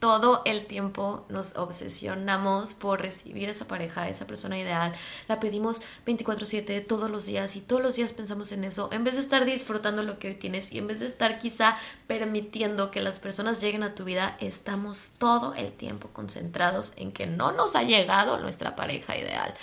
todo 0.00 0.42
el 0.46 0.66
tiempo 0.66 1.26
nos 1.28 1.56
obsesionamos 1.56 2.72
por 2.72 3.02
recibir 3.02 3.50
esa 3.50 3.68
pareja, 3.68 4.08
esa 4.08 4.26
persona 4.26 4.58
ideal. 4.58 4.94
La 5.28 5.38
pedimos 5.38 5.82
24/7 6.06 6.80
todos 6.80 7.10
los 7.10 7.26
días 7.26 7.54
y 7.54 7.60
todos 7.60 7.82
los 7.82 7.96
días 7.96 8.14
pensamos 8.14 8.50
en 8.52 8.64
eso, 8.64 8.88
en 8.92 9.04
vez 9.04 9.14
de 9.14 9.20
estar 9.20 9.44
disfrutando 9.44 10.02
lo 10.02 10.18
que 10.18 10.28
hoy 10.28 10.34
tienes 10.34 10.72
y 10.72 10.78
en 10.78 10.86
vez 10.86 11.00
de 11.00 11.06
estar 11.06 11.38
quizá 11.38 11.76
permitiendo 12.06 12.90
que 12.90 13.02
las 13.02 13.18
personas 13.18 13.60
lleguen 13.60 13.82
a 13.82 13.94
tu 13.94 14.04
vida, 14.04 14.36
estamos 14.40 15.10
todo 15.18 15.54
el 15.54 15.70
tiempo 15.70 16.08
concentrados 16.14 16.94
en 16.96 17.12
que 17.12 17.26
no 17.26 17.52
nos 17.52 17.76
ha 17.76 17.82
llegado 17.82 18.38
nuestra 18.38 18.74
pareja 18.76 19.18
ideal. 19.18 19.54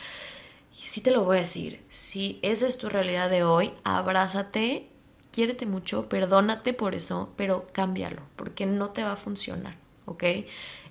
Y 0.72 0.86
sí 0.86 1.02
te 1.02 1.10
lo 1.10 1.24
voy 1.24 1.38
a 1.38 1.40
decir, 1.40 1.84
si 1.90 2.40
esa 2.44 2.68
es 2.68 2.78
tu 2.78 2.90
realidad 2.90 3.32
de 3.32 3.44
hoy, 3.44 3.74
abrázate, 3.84 4.88
quiérete 5.32 5.66
mucho, 5.66 6.08
perdónate 6.08 6.74
por 6.74 6.94
eso, 6.94 7.34
pero 7.36 7.66
cámbialo, 7.74 8.22
porque 8.36 8.68
no 8.68 8.92
te 8.92 9.04
va 9.04 9.14
a 9.14 9.18
funcionar. 9.18 9.87
¿Ok? 10.08 10.24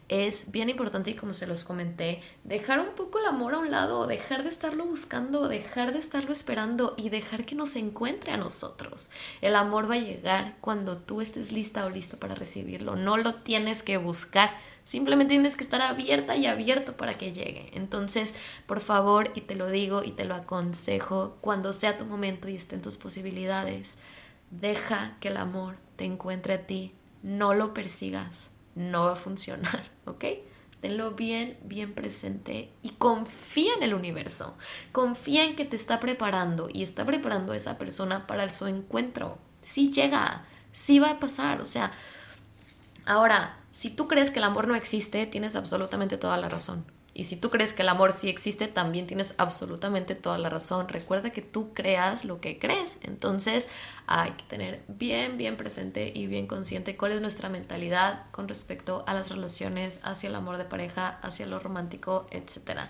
Es 0.09 0.53
bien 0.53 0.69
importante 0.69 1.11
y 1.11 1.15
como 1.15 1.35
se 1.35 1.49
los 1.49 1.65
comenté, 1.65 2.23
dejar 2.45 2.79
un 2.79 2.95
poco 2.95 3.19
el 3.19 3.27
amor 3.27 3.55
a 3.55 3.59
un 3.59 3.73
lado, 3.73 4.07
dejar 4.07 4.45
de 4.45 4.51
estarlo 4.51 4.87
buscando, 4.87 5.49
dejar 5.49 5.93
de 5.93 5.99
estarlo 5.99 6.31
esperando 6.31 6.95
y 6.97 7.09
dejar 7.09 7.45
que 7.45 7.57
nos 7.57 7.75
encuentre 7.75 8.31
a 8.31 8.37
nosotros. 8.37 9.11
El 9.41 9.57
amor 9.57 9.91
va 9.91 9.95
a 9.95 9.99
llegar 9.99 10.57
cuando 10.61 10.99
tú 10.99 11.21
estés 11.21 11.51
lista 11.51 11.85
o 11.85 11.91
listo 11.91 12.19
para 12.19 12.37
recibirlo. 12.37 12.95
No 12.95 13.17
lo 13.17 13.35
tienes 13.35 13.83
que 13.83 13.97
buscar. 13.97 14.57
Simplemente 14.85 15.35
tienes 15.35 15.57
que 15.57 15.65
estar 15.65 15.83
abierta 15.83 16.37
y 16.37 16.47
abierto 16.47 16.97
para 16.97 17.15
que 17.15 17.33
llegue. 17.33 17.71
Entonces, 17.73 18.33
por 18.67 18.81
favor, 18.81 19.33
y 19.35 19.41
te 19.41 19.57
lo 19.57 19.69
digo 19.69 20.05
y 20.05 20.13
te 20.13 20.25
lo 20.25 20.37
aconsejo, 20.37 21.37
cuando 21.41 21.73
sea 21.73 21.99
tu 21.99 22.05
momento 22.05 22.49
y 22.49 22.55
estén 22.55 22.81
tus 22.81 22.97
posibilidades, 22.97 23.99
deja 24.53 25.17
que 25.19 25.29
el 25.29 25.39
amor 25.39 25.79
te 25.97 26.05
encuentre 26.05 26.55
a 26.55 26.67
ti. 26.69 26.95
No 27.25 27.55
lo 27.55 27.75
persigas 27.75 28.51
no 28.77 29.07
va 29.07 29.15
a 29.15 29.17
funcionar, 29.17 29.91
¿ok? 30.05 30.25
Tenlo 30.81 31.13
bien, 31.13 31.59
bien 31.65 31.95
presente 31.95 32.71
y 32.83 32.91
confía 32.91 33.73
en 33.75 33.83
el 33.83 33.95
universo. 33.95 34.57
Confía 34.93 35.45
en 35.45 35.57
que 35.57 35.65
te 35.65 35.75
está 35.75 35.99
preparando 35.99 36.69
y 36.73 36.83
está 36.83 37.05
preparando 37.05 37.53
a 37.53 37.57
esa 37.57 37.79
persona 37.79 38.27
para 38.27 38.49
su 38.53 38.67
encuentro. 38.67 39.39
Sí 39.63 39.91
llega, 39.91 40.45
sí 40.73 40.99
va 40.99 41.11
a 41.11 41.19
pasar. 41.19 41.61
O 41.61 41.65
sea, 41.65 41.93
ahora, 43.07 43.59
si 43.73 43.91
tú 43.91 44.07
crees 44.07 44.31
que 44.31 44.39
el 44.39 44.45
amor 44.45 44.69
no 44.69 44.77
existe, 44.77 45.27
tienes 45.27 45.57
absolutamente 45.57 46.19
toda 46.19 46.37
la 46.37 46.49
razón. 46.49 46.85
Y 47.17 47.25
si 47.25 47.37
tú 47.37 47.49
crees 47.49 47.73
que 47.73 47.81
el 47.81 47.89
amor 47.89 48.13
sí 48.13 48.29
existe, 48.29 48.69
también 48.69 49.07
tienes 49.07 49.35
absolutamente 49.39 50.15
toda 50.15 50.37
la 50.37 50.51
razón. 50.51 50.87
Recuerda 50.87 51.31
que 51.31 51.41
tú 51.41 51.73
creas 51.73 52.27
lo 52.27 52.43
que 52.43 52.59
crees. 52.59 52.99
Entonces 53.01 53.69
hay 54.07 54.33
que 54.33 54.45
tener 54.45 54.85
bien, 54.87 55.39
bien 55.39 55.57
presente 55.57 56.13
y 56.15 56.27
bien 56.27 56.47
consciente 56.47 56.95
cuál 56.95 57.13
es 57.13 57.23
nuestra 57.23 57.49
mentalidad 57.49 58.25
con 58.33 58.49
respecto 58.49 59.03
a 59.07 59.15
las 59.15 59.31
relaciones, 59.31 59.99
hacia 60.03 60.29
el 60.29 60.35
amor 60.35 60.59
de 60.59 60.67
pareja, 60.67 61.19
hacia 61.23 61.47
lo 61.47 61.59
romántico, 61.59 62.27
etc. 62.33 62.81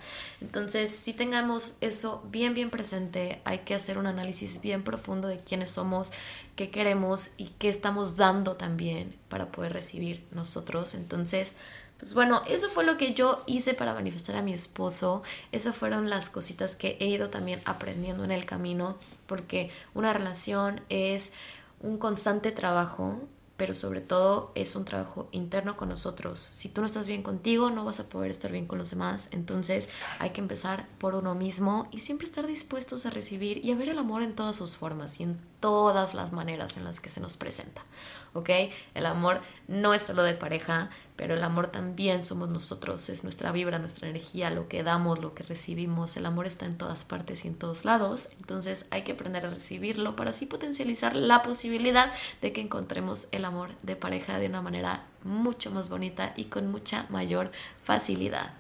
Entonces, 0.41 0.91
si 0.91 1.13
tengamos 1.13 1.77
eso 1.81 2.25
bien, 2.29 2.53
bien 2.53 2.71
presente, 2.71 3.41
hay 3.45 3.61
que 3.61 3.77
hacer 3.77 3.97
un 3.97 4.09
análisis 4.09 4.61
bien 4.61 4.83
profundo 4.83 5.29
de 5.29 5.39
quiénes 5.39 5.71
somos, 5.71 6.13
qué 6.57 6.71
queremos 6.71 7.31
y 7.37 7.51
qué 7.61 7.69
estamos 7.69 8.17
dando 8.17 8.57
también 8.57 9.15
para 9.29 9.53
poder 9.53 9.73
recibir 9.73 10.27
nosotros. 10.33 10.97
Entonces, 10.97 11.55
pues 11.99 12.13
bueno, 12.13 12.43
eso 12.47 12.69
fue 12.69 12.85
lo 12.85 12.99
que 12.99 13.15
yo 13.15 13.43
hice 13.47 13.75
para 13.75 13.95
manifestar 13.95 14.37
a 14.37 14.43
mi 14.43 14.53
esposo. 14.53 15.23
Esas 15.53 15.75
fueron 15.75 16.11
las 16.11 16.29
cositas 16.29 16.77
que 16.77 16.97
he 17.01 17.07
ido 17.07 17.31
también 17.31 17.61
aprendiendo 17.65 18.25
en 18.25 18.33
el 18.33 18.45
camino, 18.45 18.97
porque 19.27 19.71
una 19.95 20.13
relación 20.13 20.83
es 20.91 21.33
un 21.81 21.97
constante 21.97 22.53
trabajo, 22.53 23.21
pero 23.57 23.75
sobre 23.75 24.03
todo 24.03 24.53
es 24.55 24.77
un 24.77 24.85
trabajo 24.85 25.29
interno 25.33 25.79
con 25.79 25.89
nosotros. 25.89 26.39
Si 26.53 26.69
tú 26.69 26.83
no 26.83 26.87
estás 26.87 27.07
bien 27.07 27.23
contigo, 27.23 27.71
no 27.71 27.87
vas 27.87 28.01
a 28.01 28.09
poder 28.09 28.31
estar 28.31 28.53
bien 28.53 28.67
con 28.67 28.79
los 28.79 28.91
demás. 28.91 29.29
Entonces 29.31 29.89
hay 30.19 30.31
que 30.31 30.43
empezar 30.43 30.87
por 30.99 31.15
uno 31.15 31.35
mismo 31.35 31.89
y 31.91 32.01
siempre 32.01 32.27
estar 32.27 32.47
dispuestos 32.47 33.07
a 33.07 33.11
recibir 33.11 33.65
y 33.65 33.73
a 33.73 33.77
ver 33.77 33.89
el 33.89 33.99
amor 33.99 34.23
en 34.23 34.35
todas 34.35 34.57
sus 34.57 34.77
formas 34.77 35.21
y 35.21 35.23
en 35.23 35.41
todas 35.61 36.13
las 36.13 36.33
maneras 36.33 36.77
en 36.77 36.85
las 36.85 37.01
que 37.01 37.09
se 37.09 37.21
nos 37.21 37.39
presenta. 37.39 37.83
¿Ok? 38.37 38.51
El 38.95 39.07
amor 39.07 39.41
no 39.67 39.95
es 39.95 40.03
solo 40.03 40.23
de 40.23 40.35
pareja, 40.35 40.91
pero 41.17 41.35
el 41.35 41.43
amor 41.43 41.69
también 41.69 42.23
somos 42.23 42.51
nosotros, 42.51 43.09
es 43.09 43.25
nuestra 43.25 43.51
vibra, 43.51 43.79
nuestra 43.79 44.09
energía, 44.09 44.51
lo 44.51 44.69
que 44.69 44.83
damos, 44.83 45.21
lo 45.21 45.35
que 45.35 45.43
recibimos. 45.43 46.19
El 46.19 46.27
amor 46.27 46.47
está 46.47 46.67
en 46.67 46.77
todas 46.77 47.05
partes 47.05 47.47
y 47.47 47.49
en 47.49 47.55
todos 47.55 47.87
lados, 47.87 48.29
entonces 48.39 48.85
hay 48.91 49.03
que 49.03 49.13
aprender 49.13 49.47
a 49.47 49.51
recibirlo 49.51 50.17
para 50.17 50.31
así 50.31 50.45
potencializar 50.45 51.17
la 51.17 51.43
posibilidad 51.43 52.13
de 52.43 52.53
que 52.53 52.61
encontremos 52.61 53.29
el 53.33 53.47
amor 53.47 53.71
de 53.83 53.97
pareja 53.97 54.39
de 54.39 54.49
una 54.49 54.61
manera 54.61 55.05
mucho 55.25 55.71
más 55.71 55.89
bonita 55.89 56.35
y 56.37 56.45
con 56.45 56.71
mucha 56.71 57.07
mayor 57.09 57.51
facilidad. 57.83 58.53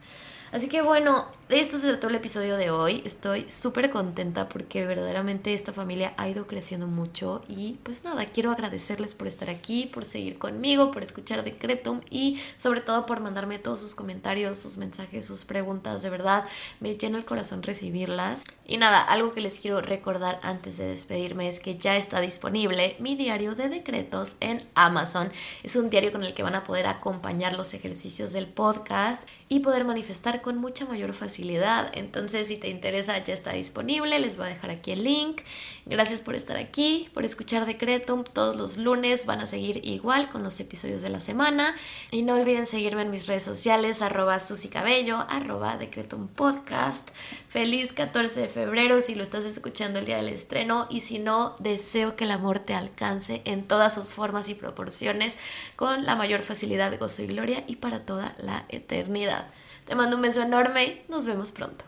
Así 0.56 0.68
que 0.68 0.80
bueno, 0.80 1.26
de 1.50 1.60
esto 1.60 1.76
se 1.76 1.86
trató 1.86 2.08
el 2.08 2.14
episodio 2.14 2.56
de 2.56 2.70
hoy. 2.70 3.02
Estoy 3.04 3.44
súper 3.50 3.90
contenta 3.90 4.48
porque 4.48 4.86
verdaderamente 4.86 5.52
esta 5.52 5.74
familia 5.74 6.14
ha 6.16 6.30
ido 6.30 6.46
creciendo 6.46 6.86
mucho 6.86 7.42
y 7.46 7.74
pues 7.82 8.04
nada, 8.04 8.24
quiero 8.24 8.50
agradecerles 8.50 9.14
por 9.14 9.28
estar 9.28 9.50
aquí, 9.50 9.84
por 9.84 10.04
seguir 10.04 10.38
conmigo, 10.38 10.90
por 10.90 11.04
escuchar 11.04 11.44
Decretum 11.44 12.00
y 12.08 12.40
sobre 12.56 12.80
todo 12.80 13.04
por 13.04 13.20
mandarme 13.20 13.58
todos 13.58 13.80
sus 13.80 13.94
comentarios, 13.94 14.58
sus 14.58 14.78
mensajes, 14.78 15.26
sus 15.26 15.44
preguntas. 15.44 16.00
De 16.00 16.08
verdad, 16.08 16.46
me 16.80 16.96
llena 16.96 17.18
el 17.18 17.26
corazón 17.26 17.62
recibirlas. 17.62 18.44
Y 18.64 18.78
nada, 18.78 19.02
algo 19.02 19.34
que 19.34 19.42
les 19.42 19.58
quiero 19.58 19.82
recordar 19.82 20.40
antes 20.42 20.78
de 20.78 20.88
despedirme 20.88 21.48
es 21.48 21.60
que 21.60 21.76
ya 21.76 21.98
está 21.98 22.20
disponible 22.22 22.96
mi 22.98 23.14
diario 23.14 23.54
de 23.54 23.68
decretos 23.68 24.36
en 24.40 24.60
Amazon. 24.74 25.30
Es 25.62 25.76
un 25.76 25.90
diario 25.90 26.12
con 26.12 26.24
el 26.24 26.32
que 26.32 26.42
van 26.42 26.54
a 26.54 26.64
poder 26.64 26.86
acompañar 26.86 27.52
los 27.52 27.74
ejercicios 27.74 28.32
del 28.32 28.48
podcast 28.48 29.28
y 29.48 29.60
poder 29.60 29.84
manifestar 29.84 30.42
con 30.46 30.58
mucha 30.58 30.86
mayor 30.86 31.12
facilidad. 31.12 31.90
Entonces, 31.98 32.46
si 32.46 32.56
te 32.56 32.68
interesa, 32.68 33.18
ya 33.18 33.34
está 33.34 33.54
disponible. 33.54 34.16
Les 34.20 34.36
voy 34.36 34.46
a 34.46 34.50
dejar 34.50 34.70
aquí 34.70 34.92
el 34.92 35.02
link. 35.02 35.40
Gracias 35.86 36.20
por 36.20 36.36
estar 36.36 36.56
aquí, 36.56 37.10
por 37.12 37.24
escuchar 37.24 37.66
Decretum. 37.66 38.22
Todos 38.22 38.54
los 38.54 38.76
lunes 38.76 39.26
van 39.26 39.40
a 39.40 39.46
seguir 39.46 39.84
igual 39.84 40.28
con 40.28 40.44
los 40.44 40.60
episodios 40.60 41.02
de 41.02 41.08
la 41.08 41.18
semana. 41.18 41.74
Y 42.12 42.22
no 42.22 42.34
olviden 42.34 42.68
seguirme 42.68 43.02
en 43.02 43.10
mis 43.10 43.26
redes 43.26 43.42
sociales, 43.42 44.02
arroba 44.02 44.38
susicabello, 44.38 45.16
arroba 45.28 45.78
Decretum 45.78 46.28
Podcast. 46.28 47.10
Feliz 47.48 47.92
14 47.92 48.42
de 48.42 48.46
febrero 48.46 49.00
si 49.00 49.16
lo 49.16 49.24
estás 49.24 49.46
escuchando 49.46 49.98
el 49.98 50.06
día 50.06 50.18
del 50.18 50.28
estreno. 50.28 50.86
Y 50.90 51.00
si 51.00 51.18
no, 51.18 51.56
deseo 51.58 52.14
que 52.14 52.22
el 52.22 52.30
amor 52.30 52.60
te 52.60 52.74
alcance 52.74 53.42
en 53.46 53.66
todas 53.66 53.94
sus 53.94 54.14
formas 54.14 54.48
y 54.48 54.54
proporciones 54.54 55.38
con 55.74 56.04
la 56.06 56.14
mayor 56.14 56.42
facilidad, 56.42 56.96
gozo 57.00 57.24
y 57.24 57.26
gloria 57.26 57.64
y 57.66 57.76
para 57.76 58.06
toda 58.06 58.36
la 58.38 58.64
eternidad. 58.68 59.46
Te 59.86 59.94
mando 59.94 60.16
un 60.16 60.22
beso 60.22 60.42
enorme. 60.42 61.04
Nos 61.08 61.26
vemos 61.26 61.52
pronto. 61.52 61.84